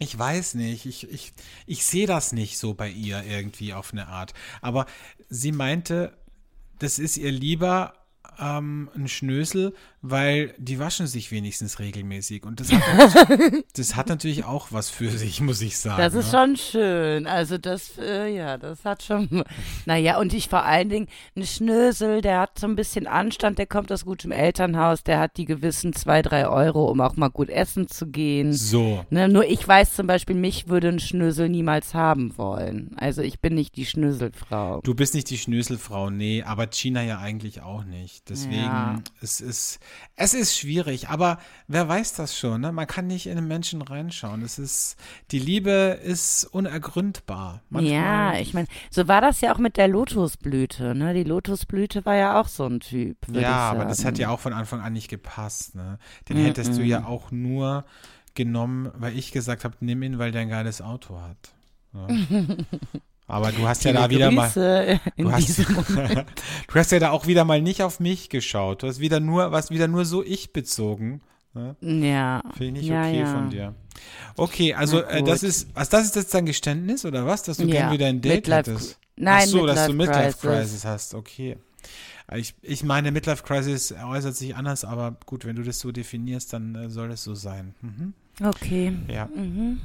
[0.00, 1.32] ich weiß nicht, ich, ich,
[1.66, 4.32] ich sehe das nicht so bei ihr irgendwie auf eine Art.
[4.62, 4.86] Aber
[5.28, 6.16] sie meinte,
[6.78, 7.92] das ist ihr lieber
[8.38, 12.44] ähm, ein Schnösel, weil die waschen sich wenigstens regelmäßig.
[12.44, 13.28] Und das hat,
[13.74, 16.00] das hat natürlich auch was für sich, muss ich sagen.
[16.00, 16.38] Das ist ne?
[16.38, 17.26] schon schön.
[17.26, 19.44] Also das, äh, ja, das hat schon,
[19.86, 23.66] naja, und ich vor allen Dingen, ein Schnösel, der hat so ein bisschen Anstand, der
[23.66, 27.50] kommt aus gutem Elternhaus, der hat die gewissen zwei, drei Euro, um auch mal gut
[27.50, 28.54] essen zu gehen.
[28.54, 29.04] So.
[29.10, 32.94] Ne, nur ich weiß zum Beispiel, mich würde ein Schnösel niemals haben wollen.
[32.96, 34.80] Also ich bin nicht die Schnöselfrau.
[34.82, 38.30] Du bist nicht die Schnöselfrau, nee, aber China ja eigentlich auch nicht.
[38.30, 39.02] Deswegen, Ja.
[39.20, 39.78] es ist,
[40.16, 42.72] es ist schwierig, aber wer weiß das schon, ne?
[42.72, 44.42] Man kann nicht in einen Menschen reinschauen.
[44.42, 44.96] Es ist,
[45.30, 47.62] die Liebe ist unergründbar.
[47.70, 51.14] Manchmal, Ja, ich meine, so war das ja auch mit der Lotusblüte, ne?
[51.14, 53.16] Die Lotusblüte war ja auch so ein Typ.
[53.32, 55.98] ja, aber das hat ja auch von Anfang an nicht gepasst, ne?
[56.28, 56.86] Den Mm, hättest du mm.
[56.86, 57.84] ja auch nur
[58.34, 61.54] genommen, weil ich gesagt habe, nimm ihn, weil der ein geiles Auto hat.
[61.92, 62.06] Ja.
[63.30, 64.46] Aber du hast ja da wieder mal.
[64.46, 68.82] Grüße in Du hast, du hast ja da auch wieder mal nicht auf mich geschaut.
[68.82, 71.20] Du hast wieder nur, was wieder nur so ich bezogen.
[71.54, 71.76] Ne?
[71.80, 72.42] Ja.
[72.56, 73.26] Finde ich nicht ja, okay ja.
[73.26, 73.74] von dir.
[74.36, 77.64] Okay, also äh, das ist, also das ist jetzt dein Geständnis oder was, dass du
[77.64, 78.98] Ja, gern wieder ein Date Midlife- hättest?
[79.16, 80.62] Nein, Ach so, dass du Midlife Midlife Crisis.
[80.70, 80.84] Crisis.
[80.84, 81.14] hast.
[81.14, 81.56] Okay.
[82.36, 86.52] Ich, ich meine, Midlife Crisis äußert sich anders, aber gut, wenn du das so definierst,
[86.52, 87.74] dann äh, soll es so sein.
[87.82, 88.14] Mhm.
[88.42, 88.92] Okay.
[89.08, 89.26] Ja.
[89.26, 89.80] Mhm.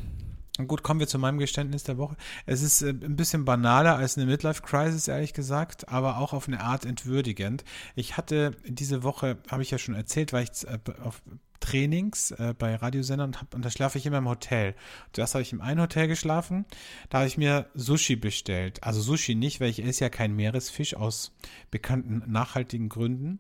[0.68, 2.16] Gut, kommen wir zu meinem Geständnis der Woche.
[2.45, 6.47] Es ist äh, ein bisschen banaler als eine Midlife Crisis, ehrlich gesagt, aber auch auf
[6.47, 7.66] eine Art entwürdigend.
[7.95, 11.22] Ich hatte diese Woche, habe ich ja schon erzählt, war ich äh, auf
[11.60, 14.76] Trainings äh, bei Radiosendern und, hab, und da schlafe ich immer im Hotel.
[15.14, 16.66] Zuerst habe ich im einen Hotel geschlafen,
[17.10, 18.84] da habe ich mir Sushi bestellt.
[18.84, 21.36] Also Sushi nicht, weil ich esse ja kein Meeresfisch aus
[21.72, 23.39] bekannten nachhaltigen Gründen.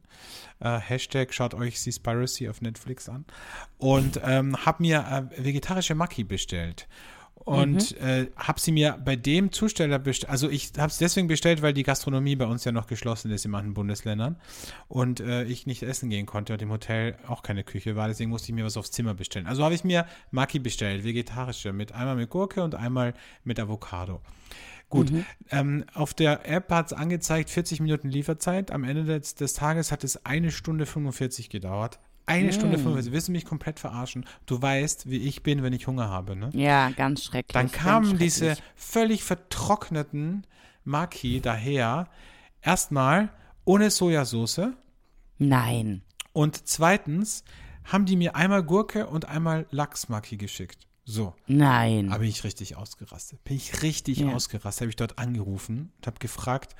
[0.59, 3.25] Äh, Hashtag schaut euch Seaspiracy auf Netflix an.
[3.77, 6.87] Und ähm, habe mir äh, vegetarische Maki bestellt.
[7.45, 10.31] Und äh, habe sie mir bei dem Zusteller bestellt.
[10.31, 13.45] Also ich habe es deswegen bestellt, weil die Gastronomie bei uns ja noch geschlossen ist
[13.45, 14.37] in manchen Bundesländern
[14.87, 18.07] und äh, ich nicht essen gehen konnte und im Hotel auch keine Küche war.
[18.07, 19.45] Deswegen musste ich mir was aufs Zimmer bestellen.
[19.45, 24.21] Also habe ich mir Maki bestellt, vegetarische, mit einmal mit Gurke und einmal mit Avocado.
[24.89, 25.11] Gut,
[25.51, 28.71] ähm, auf der App hat es angezeigt 40 Minuten Lieferzeit.
[28.71, 31.99] Am Ende des, des Tages hat es eine Stunde 45 gedauert.
[32.27, 33.11] Eine Stunde 45.
[33.11, 34.25] Willst du mich komplett verarschen?
[34.45, 36.49] Du weißt, wie ich bin, wenn ich Hunger habe, ne?
[36.53, 37.53] Ja, ganz schrecklich.
[37.53, 40.45] Dann kamen diese völlig vertrockneten
[40.83, 42.07] Maki daher.
[42.61, 43.29] Erstmal
[43.63, 44.61] ohne Sojasauce
[45.37, 46.01] Nein.
[46.33, 47.43] und zweitens
[47.83, 50.87] haben die mir einmal Gurke und einmal Lachsmaki geschickt.
[51.03, 51.35] So.
[51.45, 52.09] Nein.
[52.09, 53.43] Da bin ich richtig ausgerastet.
[53.43, 54.33] Bin ich richtig Ja.
[54.33, 54.81] ausgerastet.
[54.81, 56.75] Habe ich dort angerufen und habe gefragt,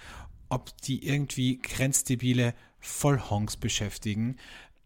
[0.50, 4.38] ob die irgendwie grenzdebile Vollhonks beschäftigen.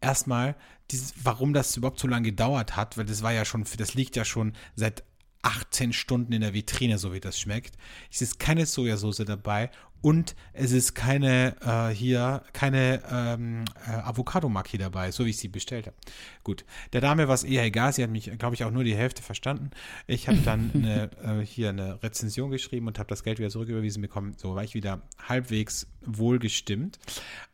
[0.02, 0.56] Erstmal,
[0.91, 4.16] dieses, warum das überhaupt so lange gedauert hat, weil das war ja schon, das liegt
[4.16, 5.04] ja schon seit
[5.41, 7.78] 18 Stunden in der Vitrine, so wie das schmeckt.
[8.12, 9.70] Es ist keine Sojasauce dabei
[10.02, 15.47] und es ist keine äh, hier keine ähm, äh, Avocado-Maki dabei, so wie ich sie
[15.47, 15.95] bestellt habe.
[16.43, 18.95] Gut, der Dame war es eher egal, sie hat mich, glaube ich, auch nur die
[18.95, 19.72] Hälfte verstanden.
[20.08, 21.10] Ich habe dann eine,
[21.41, 24.34] äh, hier eine Rezension geschrieben und habe das Geld wieder zurücküberwiesen bekommen.
[24.38, 27.00] So war ich wieder halbwegs wohlgestimmt.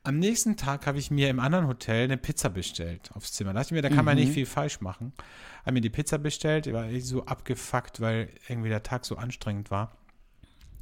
[0.04, 3.54] Am nächsten Tag habe ich mir im anderen Hotel eine Pizza bestellt aufs Zimmer.
[3.54, 5.14] Da dachte ich mir, da kann man nicht viel falsch machen.
[5.62, 9.98] Habe mir die Pizza bestellt, war so abgefuckt, weil irgendwie der Tag so anstrengend war.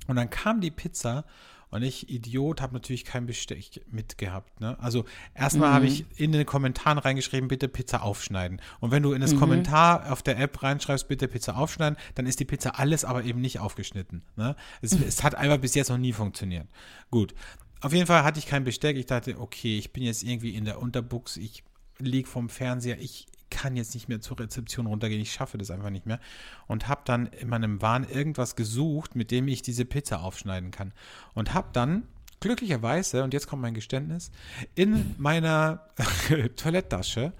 [0.08, 1.26] Und dann kam die Pizza
[1.70, 4.60] und ich, Idiot, habe natürlich kein Besteck mitgehabt.
[4.62, 4.78] Ne?
[4.80, 5.74] Also erstmal Mhm.
[5.74, 8.62] habe ich in den Kommentaren reingeschrieben, bitte Pizza aufschneiden.
[8.80, 9.22] Und wenn du in Mhm.
[9.22, 13.24] das Kommentar auf der App reinschreibst, bitte Pizza aufschneiden, dann ist die Pizza alles aber
[13.24, 14.24] eben nicht aufgeschnitten.
[14.36, 14.56] Ne?
[14.82, 16.68] Es, es hat einfach bis jetzt noch nie funktioniert.
[17.10, 17.34] Gut.
[17.82, 18.96] Auf jeden Fall hatte ich kein Besteck.
[18.96, 21.64] Ich dachte, okay, ich bin jetzt irgendwie in der Unterbuchs, ich
[21.98, 25.92] liege vom Fernseher, ich kann jetzt nicht mehr zur Rezeption runtergehen, ich schaffe das einfach
[25.92, 26.20] nicht mehr.
[26.68, 30.92] Und habe dann in meinem Wahn irgendwas gesucht, mit dem ich diese Pizza aufschneiden kann.
[31.34, 32.04] Und habe dann
[32.40, 34.32] glücklicherweise, und jetzt kommt mein Geständnis,
[34.76, 35.88] in meiner
[36.56, 37.32] Toiletttasche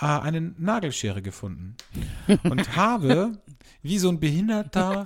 [0.00, 1.76] äh, eine Nagelschere gefunden.
[2.44, 3.32] Und habe,
[3.82, 5.04] wie so ein behinderter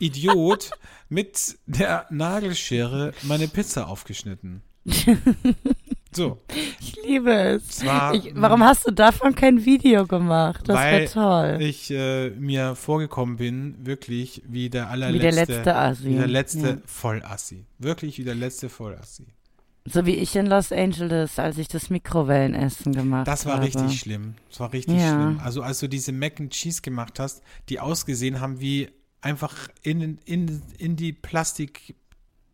[0.00, 0.70] Idiot,
[1.08, 4.62] mit der Nagelschere meine Pizza aufgeschnitten.
[6.16, 6.38] So,
[6.80, 7.84] Ich liebe es.
[7.84, 10.62] war, Ich, warum hast du davon kein Video gemacht?
[10.66, 11.58] Das wäre toll.
[11.60, 16.04] ich äh, mir vorgekommen bin, wirklich wie der allerletzte, Wie der letzte Assi.
[16.06, 16.76] wie der letzte Ja.
[16.86, 17.66] Vollassi.
[17.78, 19.26] Wirklich wie der letzte Vollassi.
[19.84, 23.30] So wie ich in Los Angeles, als ich das Mikrowellenessen gemacht habe.
[23.30, 24.34] Das war richtig schlimm.
[24.48, 25.08] Das war richtig Ja.
[25.10, 25.40] schlimm.
[25.44, 28.88] Also als du diese Mac and Cheese gemacht hast, die ausgesehen haben wie
[29.20, 31.94] einfach in, in, in die Plastik,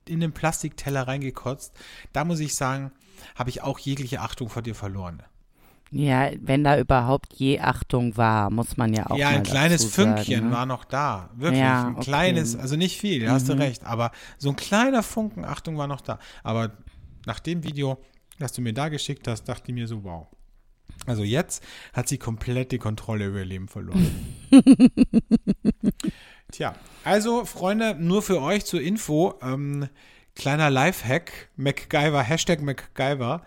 [0.09, 1.73] in den Plastikteller reingekotzt,
[2.13, 2.93] da muss ich sagen,
[3.35, 5.23] habe ich auch jegliche Achtung vor dir verloren.
[5.95, 9.95] Ja, wenn da überhaupt je Achtung war, muss man ja auch ja, ein kleines dazu
[9.95, 10.55] sagen, Fünkchen ne?
[10.55, 11.29] war noch da.
[11.37, 11.61] Wirklich.
[11.61, 12.05] Ja, ein okay.
[12.05, 13.61] kleines, also nicht viel, da hast du Mhm.
[13.61, 13.85] recht.
[13.85, 16.19] Aber so ein kleiner Funken Achtung war noch da.
[16.43, 16.73] Aber
[17.27, 17.99] nach dem Video,
[18.39, 20.29] das du mir da geschickt hast, dachte ich mir so, wow.
[21.07, 24.11] Also jetzt hat sie komplett die Kontrolle über ihr Leben verloren.
[26.53, 29.89] Tja, also Freunde, nur für euch zur Info, ähm,
[30.37, 33.43] kleiner Lifehack, MacGyver, Hashtag MacGyver.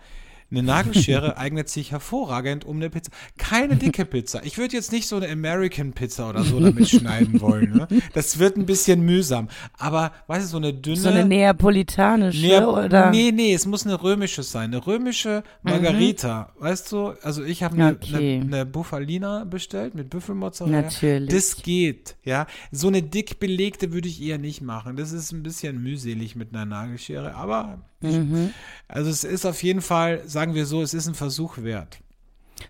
[0.50, 3.10] Eine Nagelschere eignet sich hervorragend um eine Pizza.
[3.36, 4.44] Keine dicke Pizza.
[4.44, 7.72] Ich würde jetzt nicht so eine American Pizza oder so damit schneiden wollen.
[7.72, 7.88] Ne?
[8.14, 9.48] Das wird ein bisschen mühsam.
[9.78, 10.96] Aber, weißt du, so eine dünne.
[10.96, 13.10] So eine neapolitanische Nee, oder?
[13.10, 14.72] nee, nee, es muss eine römische sein.
[14.72, 16.52] Eine römische Margarita.
[16.58, 17.98] Weißt du, also ich habe eine, Mhm.
[18.02, 18.34] Okay.
[18.40, 20.82] eine, eine Buffalina bestellt mit Büffelmozzarella.
[20.82, 21.30] Natürlich.
[21.32, 22.46] Das geht, ja.
[22.70, 24.96] So eine dick belegte würde ich eher nicht machen.
[24.96, 27.34] Das ist ein bisschen mühselig mit einer Nagelschere.
[27.34, 28.52] Aber, Mhm.
[28.88, 31.98] also es ist auf jeden Fall, sagen wir so, es ist ein Versuch wert.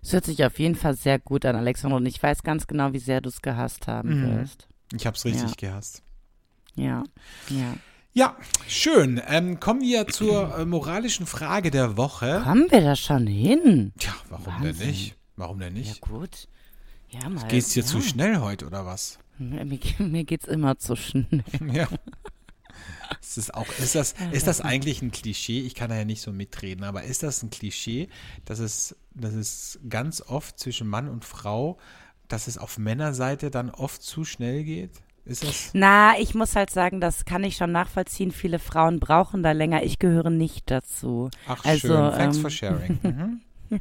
[0.03, 1.97] Es hört sich auf jeden Fall sehr gut an, Alexander.
[1.97, 4.39] Und ich weiß ganz genau, wie sehr du es gehasst haben Mhm.
[4.41, 4.69] wirst.
[4.95, 5.69] Ich habe es richtig Ja.
[5.71, 6.03] gehasst.
[6.75, 7.05] Ja,
[7.49, 7.75] ja.
[8.15, 9.21] Ja, schön.
[9.29, 12.41] Ähm, kommen wir zur äh, moralischen Frage der Woche.
[12.45, 13.93] Kommen wir da schon hin?
[13.99, 14.79] Tja, warum Wahnsinn.
[14.79, 15.17] denn nicht?
[15.37, 16.01] Warum denn Ja, nicht?
[16.01, 16.49] gut.
[17.11, 17.47] Ja, mal.
[17.49, 17.87] Geht's dir ja.
[17.87, 19.19] zu schnell heute oder was?
[19.39, 19.67] Mir,
[19.99, 21.45] mir geht's immer zu schnell.
[21.73, 21.89] Ja.
[23.21, 25.61] Ist das auch, ist das, ist das eigentlich ein Klischee?
[25.61, 28.09] Ich kann da ja nicht so mitreden, aber ist das ein Klischee,
[28.45, 31.79] dass es, dass es ganz oft zwischen Mann und Frau,
[32.29, 34.91] dass es auf Männerseite dann oft zu schnell geht?
[35.25, 35.71] Ist das?
[35.73, 38.31] Na, ich muss halt sagen, das kann ich schon nachvollziehen.
[38.31, 39.83] Viele Frauen brauchen da länger.
[39.83, 41.31] Ich gehöre nicht dazu.
[41.49, 42.99] Ach Also, schön, thanks ähm, for sharing.
[43.03, 43.41] Mhm.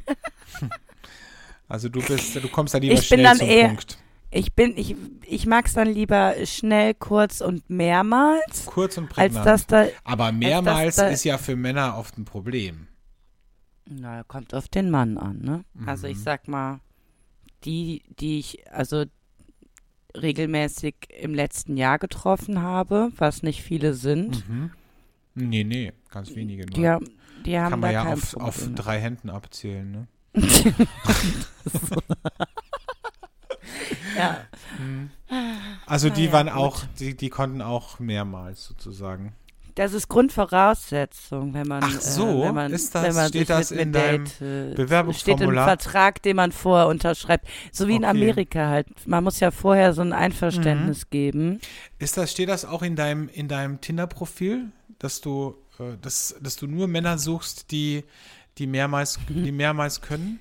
[1.68, 3.98] Also du bist, du kommst da lieber Ich bin schnell dann zum eher- Punkt.
[4.30, 9.46] Ich bin, ich, ich mag's dann lieber schnell, kurz und mehrmals, Kurz und als prägnant.
[9.46, 12.88] dass da, aber mehrmals da- ist ja für Männer oft ein Problem.
[13.88, 15.64] na, kommt auf den Mann an, ne?
[15.86, 16.12] Also Mhm.
[16.12, 16.80] ich sag mal,
[17.64, 19.04] die, die ich, also
[20.16, 24.70] regelmäßig im letzten Jahr getroffen habe, was nicht viele sind, Mhm.
[25.38, 26.74] Nee, nee, ganz wenige nur.
[26.74, 27.10] die, haben-
[27.44, 30.08] die haben Kann da man ja kein auf, auf drei Händen abzählen, ne?
[34.16, 34.40] ja.
[35.86, 36.56] Also die Ah ja, waren gut.
[36.56, 39.32] auch, die, die konnten auch mehrmals sozusagen.
[39.74, 43.50] Das ist Grundvoraussetzung, wenn man, Ach so, äh, wenn man, ist das- wenn man steht
[43.50, 45.48] das mit in mir deinem date, äh, Bewerbungsformular?
[45.48, 47.46] Steht im Vertrag, den man vorher unterschreibt.
[47.72, 48.14] So wie in Okay.
[48.14, 48.22] Mhm.
[48.22, 48.88] Amerika halt.
[49.06, 51.60] Man muss ja vorher so ein Einverständnis geben.
[51.98, 56.56] Ist das, steht das auch in deinem, in deinem Tinder-Profil, dass du, äh, dass, dass
[56.56, 58.04] du nur Männer suchst, die,
[58.56, 60.40] die mehrmals, die mehrmals können?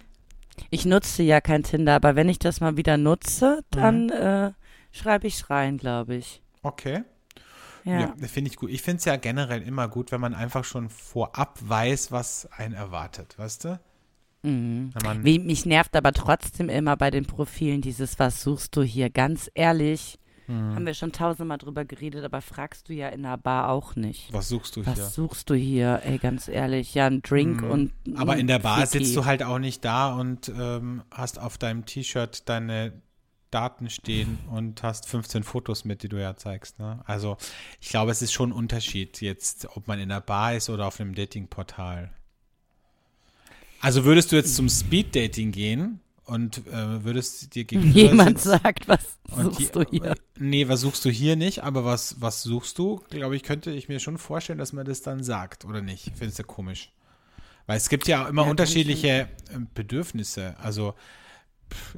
[0.70, 3.80] Ich nutze ja kein Tinder, aber wenn ich das mal wieder nutze, Mhm.
[3.80, 4.52] dann äh,
[4.92, 6.42] schreibe ich rein, glaube ich.
[6.64, 7.04] Okay.
[7.84, 8.00] Ja.
[8.00, 8.72] Ja, finde ich gut.
[8.72, 12.74] Ich finde es ja generell immer gut, wenn man einfach schon vorab weiß, was einen
[12.74, 13.80] erwartet, weißt du?
[14.44, 14.92] Mhm.
[15.22, 19.10] Wie, mich nervt aber trotzdem immer bei den Profilen dieses, was suchst du hier?
[19.10, 23.70] Ganz ehrlich, Haben wir schon tausendmal drüber geredet, aber fragst du ja in der Bar
[23.70, 24.32] auch nicht.
[24.32, 25.06] Was suchst du Was hier?
[25.06, 26.02] suchst du hier?
[26.04, 27.92] Ey, ganz ehrlich, ja, ein Drink und.
[28.06, 28.18] Mhm.
[28.18, 29.06] Aber ein in der Bar Quickie.
[29.06, 32.94] sitzt du halt auch nicht da und ähm, hast auf deinem T-Shirt deine
[33.50, 36.78] Daten stehen und hast 15 Fotos mit, die du ja zeigst.
[36.78, 37.00] Ne?
[37.06, 37.38] Also
[37.80, 40.88] ich glaube, es ist schon ein Unterschied jetzt, ob man in der Bar ist oder
[40.88, 42.12] auf einem Datingportal.
[43.82, 48.88] Also würdest du jetzt zum Speed-Dating gehen und äh, würdest dir gegenüber Jemand sitzen- sagt,
[48.88, 50.16] was und suchst die- du hier?
[50.38, 53.02] Nee, was suchst du hier nicht, aber was, was suchst du?
[53.10, 56.12] Glaube ich, könnte ich mir schon vorstellen, dass man das dann sagt, oder nicht?
[56.16, 56.92] Findest du komisch?
[57.68, 60.56] Weil es gibt ja immer Ja, unterschiedliche ähm, Bedürfnisse.
[60.62, 60.94] Also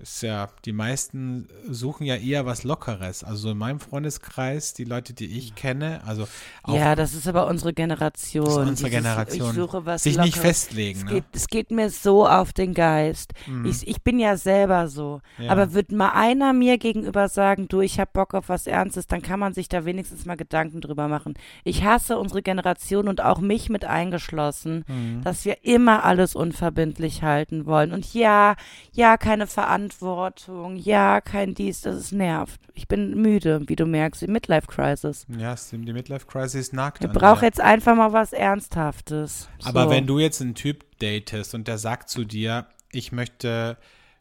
[0.02, 3.24] ist ja, die meisten suchen ja eher was Lockeres.
[3.24, 6.28] Also so in meinem Freundeskreis, die Leute, die ich kenne, also
[6.64, 8.46] auch Ja, das ist aber unsere Generation.
[8.46, 9.50] das ist unsere Dieses, Generation.
[9.50, 10.42] Ich suche was sich nicht Lockeres.
[10.66, 11.00] festlegen.
[11.00, 11.12] Es Ne?
[11.12, 13.34] geht, es geht mir so auf den Geist.
[13.66, 15.22] Ich, ich bin ja selber so.
[15.38, 15.52] Ja.
[15.52, 19.22] Aber wird mal einer mir gegenüber sagen, du, ich hab Bock auf was Ernstes, dann
[19.22, 21.34] kann man sich da wenigstens mal Gedanken drüber machen.
[21.64, 25.24] Ich hasse unsere Generation und auch mich mit eingeschlossen, Mhm.
[25.24, 27.92] dass wir immer alles unverbindlich halten wollen.
[27.92, 28.56] Und ja,
[28.94, 32.62] ja, keine Verantwortung, ja, kein dies, das ist nervt.
[32.76, 35.26] Ich bin müde, wie du merkst, die Midlife Crisis.
[35.36, 39.50] Ja, die Midlife Crisis nagt Ich brauche jetzt einfach mal was Ernsthaftes.
[39.64, 39.90] Aber so.
[39.90, 43.78] wenn du jetzt einen Typ datest und der sagt zu dir, ich möchte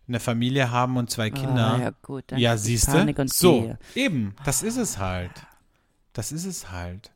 [0.08, 1.74] eine Familie haben und zwei Kinder.
[1.74, 3.26] Ah, ja, gut, dann ja, siehst du?
[3.26, 3.78] So, gehe.
[3.94, 5.32] eben, das ist es halt.
[6.14, 7.12] Das ist es halt.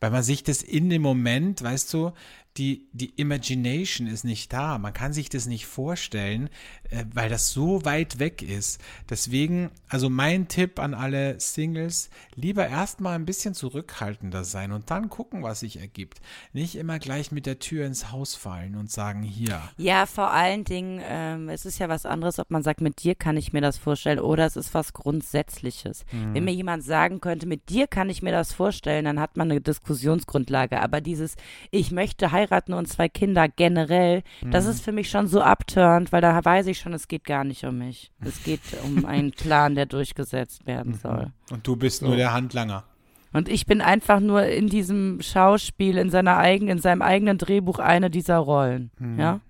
[0.00, 2.14] Weil man sich das in dem Moment, weißt du,
[2.56, 4.78] die, die Imagination ist nicht da.
[4.78, 6.50] Man kann sich das nicht vorstellen,
[6.90, 8.80] äh, weil das so weit weg ist.
[9.08, 15.08] Deswegen, also mein Tipp an alle Singles, lieber erstmal ein bisschen zurückhaltender sein und dann
[15.10, 16.20] gucken, was sich ergibt.
[16.52, 19.62] Nicht immer gleich mit der Tür ins Haus fallen und sagen, hier.
[19.76, 23.14] Ja, vor allen Dingen, ähm, es ist ja was anderes, ob man sagt, mit dir
[23.14, 26.04] kann ich mir das vorstellen oder es ist was Grundsätzliches.
[26.10, 26.34] Mhm.
[26.34, 29.50] Wenn mir jemand sagen könnte, mit dir kann ich mir das vorstellen, dann hat man
[29.50, 30.80] eine Diskussionsgrundlage.
[30.80, 31.36] Aber dieses,
[31.70, 34.70] ich möchte heiraten und zwei Kinder generell, das Mhm.
[34.70, 37.64] ist für mich schon so abturnt, weil da weiß ich schon, es geht gar nicht
[37.64, 38.10] um mich.
[38.20, 41.32] Es geht um einen Plan, der durchgesetzt werden soll.
[41.50, 42.84] Und du bist nur der Handlanger.
[43.32, 47.78] Und ich bin einfach nur in diesem Schauspiel, in seiner eigenen, in seinem eigenen Drehbuch
[47.78, 48.90] eine dieser Rollen.
[48.98, 49.20] Mhm.
[49.20, 49.40] Ja?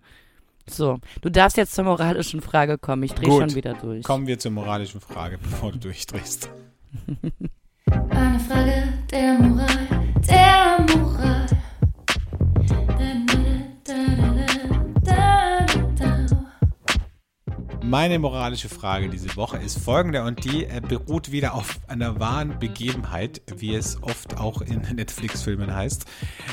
[0.66, 3.02] So, du darfst jetzt zur moralischen Frage kommen.
[3.04, 4.04] Ich drehe schon wieder durch.
[4.04, 6.50] Kommen wir zur moralischen Frage, bevor du durchdrehst.
[8.10, 9.88] Eine Frage der Moral,
[10.28, 11.39] der Moral.
[17.90, 22.60] Meine moralische Frage diese Woche ist folgende und die äh, beruht wieder auf einer wahren
[22.60, 26.04] Begebenheit, wie es oft auch in Netflix-Filmen heißt.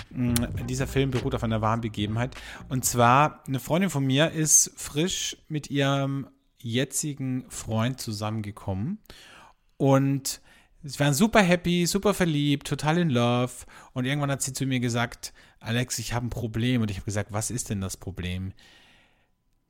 [0.09, 0.33] Mm,
[0.67, 2.35] Dieser Film beruht auf einer wahren Begebenheit.
[2.69, 6.27] Und zwar, eine Freundin von mir ist frisch mit ihrem
[6.57, 8.97] jetzigen Freund zusammengekommen
[9.77, 10.41] und
[10.81, 13.53] sie waren super happy, super verliebt, total in love.
[13.93, 16.81] Und irgendwann hat sie zu mir gesagt, Alex, ich habe ein Problem.
[16.81, 18.53] Und ich habe gesagt, was ist denn das Problem?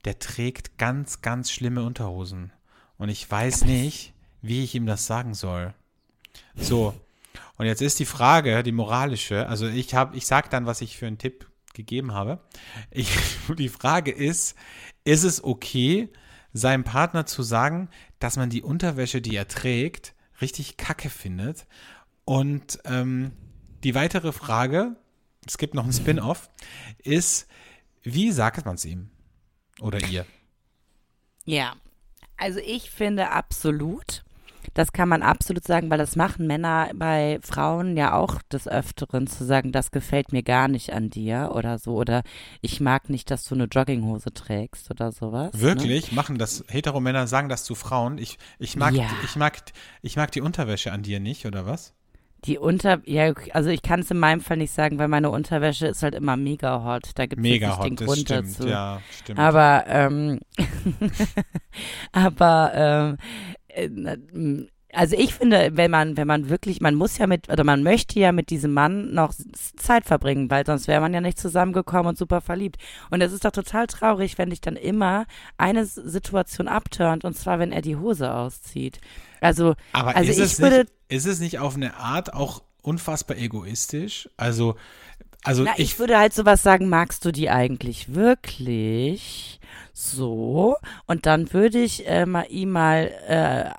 [0.07, 2.53] der trägt ganz, ganz schlimme Unterhosen.
[2.97, 5.73] Und ich weiß nicht, wie ich ihm das sagen soll.
[6.55, 6.93] So.
[7.57, 10.97] Und jetzt ist die Frage, die moralische, also ich habe, ich sag dann, was ich
[10.97, 12.39] für einen Tipp gegeben habe.
[12.89, 13.09] Ich,
[13.57, 14.55] die Frage ist,
[15.03, 16.09] ist es okay,
[16.53, 21.67] seinem Partner zu sagen, dass man die Unterwäsche, die er trägt, richtig kacke findet?
[22.23, 23.33] Und ähm,
[23.83, 24.95] die weitere Frage,
[25.49, 26.49] es gibt noch einen Spin-off,
[26.99, 27.47] ist,
[28.03, 29.09] wie sagt man es ihm?
[29.81, 30.25] Oder ihr?
[31.45, 31.73] Ja,
[32.35, 34.23] also ich finde absolut,
[34.73, 39.27] das kann man absolut sagen, weil das machen Männer bei Frauen ja auch des Öfteren
[39.27, 42.23] zu sagen, das gefällt mir gar nicht an dir oder so oder
[42.61, 45.53] ich mag nicht, dass du eine Jogginghose trägst oder sowas.
[45.53, 45.61] Ne?
[45.61, 46.11] Wirklich?
[46.11, 48.17] Machen das Heteromänner sagen das zu Frauen?
[48.17, 49.09] Ich, ich mag Ja.
[49.23, 49.57] ich mag
[50.01, 51.93] ich mag die Unterwäsche an dir nicht oder was?
[52.45, 55.87] Die Unter, ja, also ich kann es in meinem Fall nicht sagen, weil meine Unterwäsche
[55.87, 57.11] ist halt immer mega hot.
[57.15, 58.49] Da gibt es Mega nicht den hot, das Grund stimmt.
[58.49, 58.67] dazu.
[58.67, 59.39] Ja, stimmt.
[59.39, 60.39] Aber, ähm,
[62.11, 63.17] aber, ähm,
[63.67, 67.83] äh, also ich finde, wenn man, wenn man wirklich, man muss ja mit, oder man
[67.83, 69.33] möchte ja mit diesem Mann noch
[69.75, 72.77] Zeit verbringen, weil sonst wäre man ja nicht zusammengekommen und super verliebt.
[73.09, 75.25] Und es ist doch total traurig, wenn dich dann immer
[75.57, 78.99] eine Situation abturnt, und zwar, wenn er die Hose auszieht.
[79.41, 82.63] Also, Aber also ist, ich es würde, nicht, ist es nicht auf eine Art auch
[82.81, 84.29] unfassbar egoistisch?
[84.37, 84.75] Also,
[85.43, 89.59] also Na, ich, ich, würde halt sowas sagen, magst du die eigentlich wirklich?
[89.93, 90.75] So.
[91.05, 93.71] Und dann würde ich äh, mal ihm mal äh,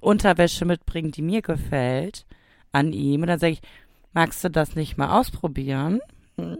[0.00, 2.26] Unterwäsche mitbringen, die mir gefällt,
[2.72, 3.22] an ihm.
[3.22, 3.62] Und dann sage ich,
[4.12, 6.00] magst du das nicht mal ausprobieren?
[6.36, 6.58] Hm?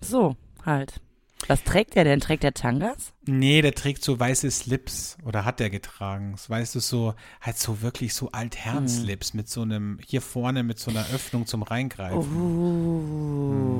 [0.00, 1.00] So, halt.
[1.48, 2.20] Was trägt der denn?
[2.20, 3.12] Trägt der Tangas?
[3.26, 6.32] Nee, der trägt so weiße Slips oder hat der getragen.
[6.32, 10.78] Das weißt du, so, halt so wirklich so Altherren-Slips mit so einem, hier vorne mit
[10.78, 12.18] so einer Öffnung zum Reingreifen.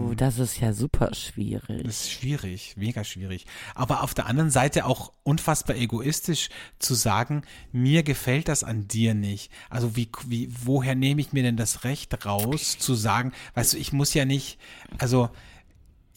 [0.09, 1.85] Oh, das ist ja super schwierig.
[1.85, 3.47] Das ist schwierig, mega schwierig.
[3.75, 6.49] Aber auf der anderen Seite auch unfassbar egoistisch
[6.79, 7.43] zu sagen,
[7.73, 9.51] mir gefällt das an dir nicht.
[9.69, 13.79] Also wie, wie, woher nehme ich mir denn das Recht raus zu sagen, weißt du,
[13.79, 14.59] ich muss ja nicht,
[14.99, 15.31] also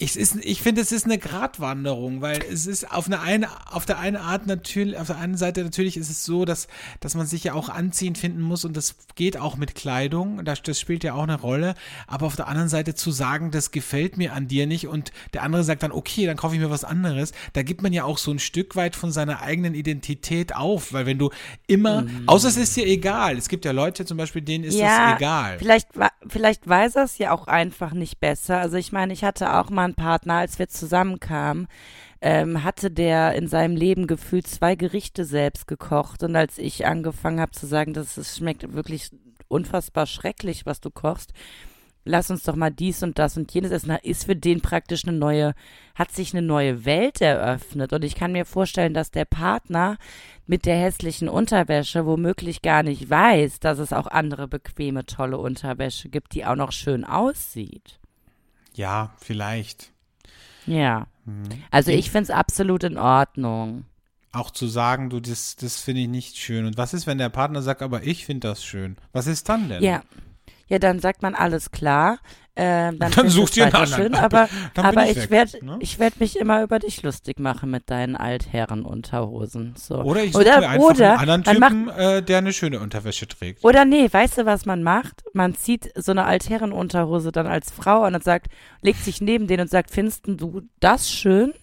[0.03, 3.85] ich, ist, ich finde, es ist eine Gratwanderung, weil es ist auf eine, eine auf
[3.85, 6.67] der einen Art natürlich, auf der einen Seite natürlich ist es so, dass,
[6.99, 10.61] dass man sich ja auch anziehen finden muss und das geht auch mit Kleidung, das,
[10.61, 11.75] das spielt ja auch eine Rolle,
[12.07, 15.43] aber auf der anderen Seite zu sagen, das gefällt mir an dir nicht und der
[15.43, 18.17] andere sagt dann, okay, dann kaufe ich mir was anderes, da gibt man ja auch
[18.17, 21.29] so ein Stück weit von seiner eigenen Identität auf, weil wenn du
[21.67, 22.23] immer, Mhm.
[22.27, 25.17] außer es ist dir egal, es gibt ja Leute zum Beispiel, denen ist ja, das
[25.17, 25.59] egal.
[25.59, 25.87] Vielleicht,
[26.27, 28.57] vielleicht weiß er es ja auch einfach nicht besser.
[28.59, 31.67] Also ich meine, ich hatte auch mal einen Partner, als wir zusammenkamen,
[32.21, 36.23] ähm, hatte der in seinem Leben gefühlt zwei Gerichte selbst gekocht.
[36.23, 39.09] Und als ich angefangen habe zu sagen, dass es schmeckt wirklich
[39.47, 41.33] unfassbar schrecklich, was du kochst,
[42.05, 45.05] lass uns doch mal dies und das und jenes essen, da ist für den praktisch
[45.05, 45.53] eine neue,
[45.95, 47.93] hat sich eine neue Welt eröffnet.
[47.93, 49.97] Und ich kann mir vorstellen, dass der Partner
[50.45, 56.09] mit der hässlichen Unterwäsche womöglich gar nicht weiß, dass es auch andere bequeme, tolle Unterwäsche
[56.09, 57.99] gibt, die auch noch schön aussieht.
[58.75, 59.91] Ja, vielleicht.
[60.65, 61.07] Ja.
[61.25, 61.43] Mhm.
[61.71, 63.85] Also ich finde es absolut in Ordnung.
[64.31, 66.65] auch zu sagen, du, das, das finde ich nicht schön.
[66.65, 68.97] Und was ist, wenn der Partner sagt, aber ich finde das schön?
[69.11, 69.83] Was ist dann denn?
[69.83, 70.01] Ja.
[70.67, 72.17] Ja, dann sagt man alles klar.
[72.55, 74.03] Ähm, dann Dann such dir einen anderen.
[74.03, 75.77] schön, aber, aber ich ich weg, werde ne?
[75.79, 79.73] ich werd mich immer über dich lustig machen mit deinen Altherrenunterhosen.
[79.75, 79.95] So.
[80.03, 82.53] Oder ich suche oder, mir einfach oder einen anderen man macht Typen, äh, der eine
[82.53, 83.63] schöne Unterwäsche trägt.
[83.63, 85.23] Oder nee, weißt du, was man macht?
[85.33, 88.47] Man zieht so eine Altherrenunterhose dann als Frau an und sagt,
[88.81, 91.53] legt sich neben den und sagt, findest du das schön?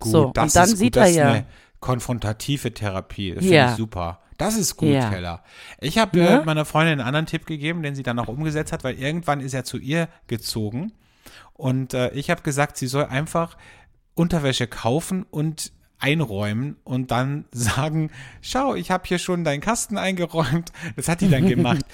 [0.00, 0.78] Gut, so, das und dann ist gut.
[0.78, 1.28] sieht das er ja.
[1.28, 1.46] eine
[1.80, 3.30] konfrontative Therapie.
[3.32, 3.70] Das finde Ja.
[3.70, 4.20] ich super.
[4.38, 5.10] Das ist gut, Ja.
[5.10, 5.42] Keller.
[5.80, 6.28] Ich habe Ne?
[6.42, 9.40] äh, meiner Freundin einen anderen Tipp gegeben, den sie dann auch umgesetzt hat, weil irgendwann
[9.40, 10.92] ist er zu ihr gezogen.
[11.54, 13.56] Und äh, ich habe gesagt, sie soll einfach
[14.14, 18.10] Unterwäsche kaufen und einräumen und dann sagen,
[18.42, 20.70] schau, ich habe hier schon deinen Kasten eingeräumt.
[20.96, 21.84] Das hat die dann gemacht.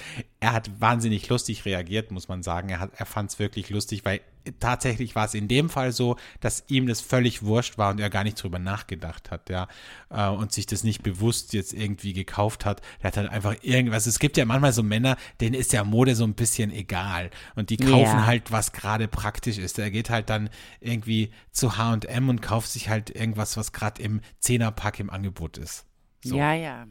[0.41, 2.69] er hat wahnsinnig lustig reagiert, muss man sagen.
[2.69, 4.19] Er, hat, er fand es wirklich lustig, weil
[4.59, 8.09] tatsächlich war es in dem Fall so, dass ihm das völlig wurscht war und er
[8.09, 9.67] gar nicht drüber nachgedacht hat, ja,
[10.09, 12.81] äh, und sich das nicht bewusst jetzt irgendwie gekauft hat.
[13.01, 14.05] Der hat halt einfach irgendwas.
[14.07, 17.69] Es gibt ja manchmal so Männer, denen ist ja Mode so ein bisschen egal und
[17.69, 18.25] die kaufen Ja.
[18.25, 19.79] halt, was gerade praktisch ist.
[19.79, 24.21] Er geht halt dann irgendwie zu H&M und kauft sich halt irgendwas, was gerade im
[24.39, 25.85] Zehnerpack im Angebot ist.
[26.23, 26.37] So.
[26.37, 26.85] Ja, ja.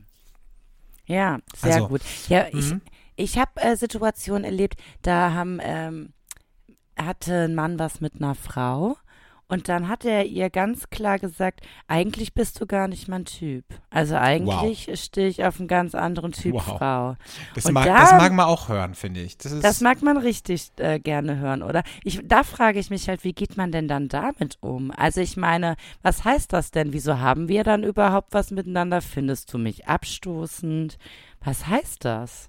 [1.07, 2.01] Ja, sehr Also, gut.
[2.29, 2.81] Ja, ich, mhm.
[3.17, 6.13] ich habe äh, Situationen erlebt, da haben, ähm,
[7.01, 8.97] hatte ein Mann was mit einer Frau
[9.49, 13.67] und dann hat er ihr ganz klar gesagt, eigentlich bist du gar nicht mein Typ.
[13.91, 16.63] Also eigentlich stehe ich auf einen ganz anderen Typ Wow.
[16.79, 17.17] Frau.
[17.55, 19.37] Das, mag, da- das mag man auch hören, finde ich.
[19.37, 21.83] Das Das mag man richtig äh, gerne hören, oder?
[22.03, 24.91] Ich, da frage ich mich halt, wie geht man denn dann damit um?
[24.97, 26.95] Also ich meine, was heißt das denn?
[26.95, 29.03] Wieso haben wir dann überhaupt was miteinander?
[29.03, 30.97] Findest du mich abstoßend?
[31.45, 32.49] Was heißt das?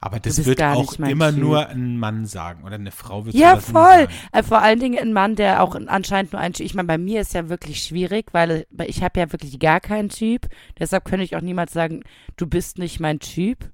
[0.00, 1.40] Aber das wird auch immer Typ.
[1.40, 4.06] nur ein Mann sagen oder eine Frau wird Ja, voll.
[4.32, 6.66] Äh, vor allen Dingen ein Mann, der auch anscheinend nur ein Typ.
[6.66, 9.80] Ich meine, bei mir ist ja wirklich schwierig, weil weil ich habe ja wirklich gar
[9.80, 10.48] keinen Typ.
[10.78, 12.02] Deshalb könnte ich auch niemals sagen,
[12.36, 13.70] du bist nicht mein Typ.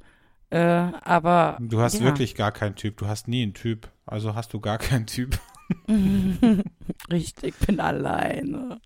[0.50, 2.04] Äh, aber Du hast ja.
[2.04, 2.96] wirklich gar keinen Typ.
[2.96, 3.88] Du hast nie einen Typ.
[4.06, 5.38] Also hast du gar keinen Typ.
[7.10, 8.80] Richtig, bin alleine.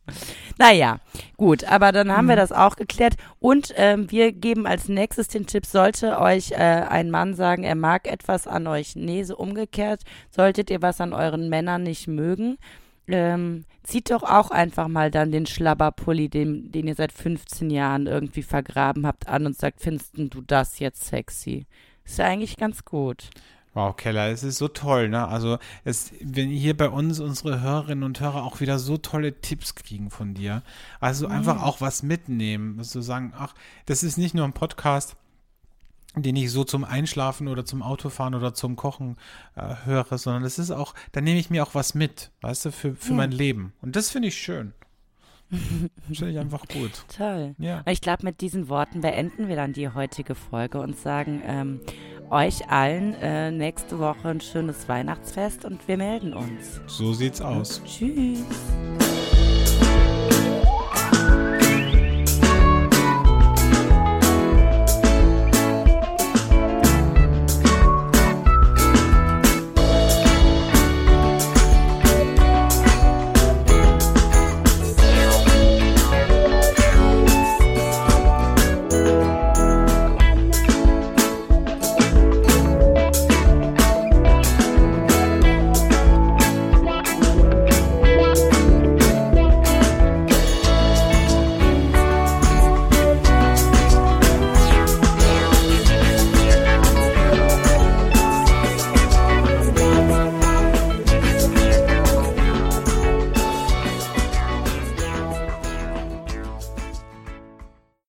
[0.58, 0.98] Naja,
[1.36, 3.14] gut, aber dann haben wir das auch geklärt.
[3.40, 7.74] Und ähm, wir geben als nächstes den Tipp, sollte euch äh, ein Mann sagen, er
[7.74, 12.58] mag etwas an euch, nee, so umgekehrt, solltet ihr was an euren Männern nicht mögen,
[13.06, 18.06] ähm, zieht doch auch einfach mal dann den Schlabberpulli, den, den ihr seit 15 Jahren
[18.06, 21.66] irgendwie vergraben habt, an und sagt, findest du das jetzt sexy?
[22.04, 23.30] Ist ja eigentlich ganz gut.
[23.74, 25.26] Wow, Keller, es ist so toll, ne?
[25.26, 29.74] Also, es, wenn hier bei uns unsere Hörerinnen und Hörer auch wieder so tolle Tipps
[29.74, 30.62] kriegen von dir.
[31.00, 32.78] Also einfach auch was mitnehmen.
[32.78, 33.54] Also sagen, ach,
[33.86, 35.16] das ist nicht nur ein Podcast,
[36.16, 39.16] den ich so zum Einschlafen oder zum Autofahren oder zum Kochen
[39.56, 42.70] äh, höre, sondern es ist auch, da nehme ich mir auch was mit, weißt du,
[42.72, 43.16] für, für Ja.
[43.16, 43.72] mein Leben.
[43.82, 44.72] Und das finde ich schön.
[45.50, 47.04] Finde ich einfach gut.
[47.16, 47.54] Toll.
[47.58, 47.78] Ja.
[47.80, 51.80] Und Ich glaube, mit diesen Worten beenden wir dann die heutige Folge und sagen ähm,
[52.30, 56.80] euch allen äh, nächste Woche ein schönes Weihnachtsfest und wir melden uns.
[56.86, 57.82] So sieht's aus.
[57.84, 58.44] Tschüss.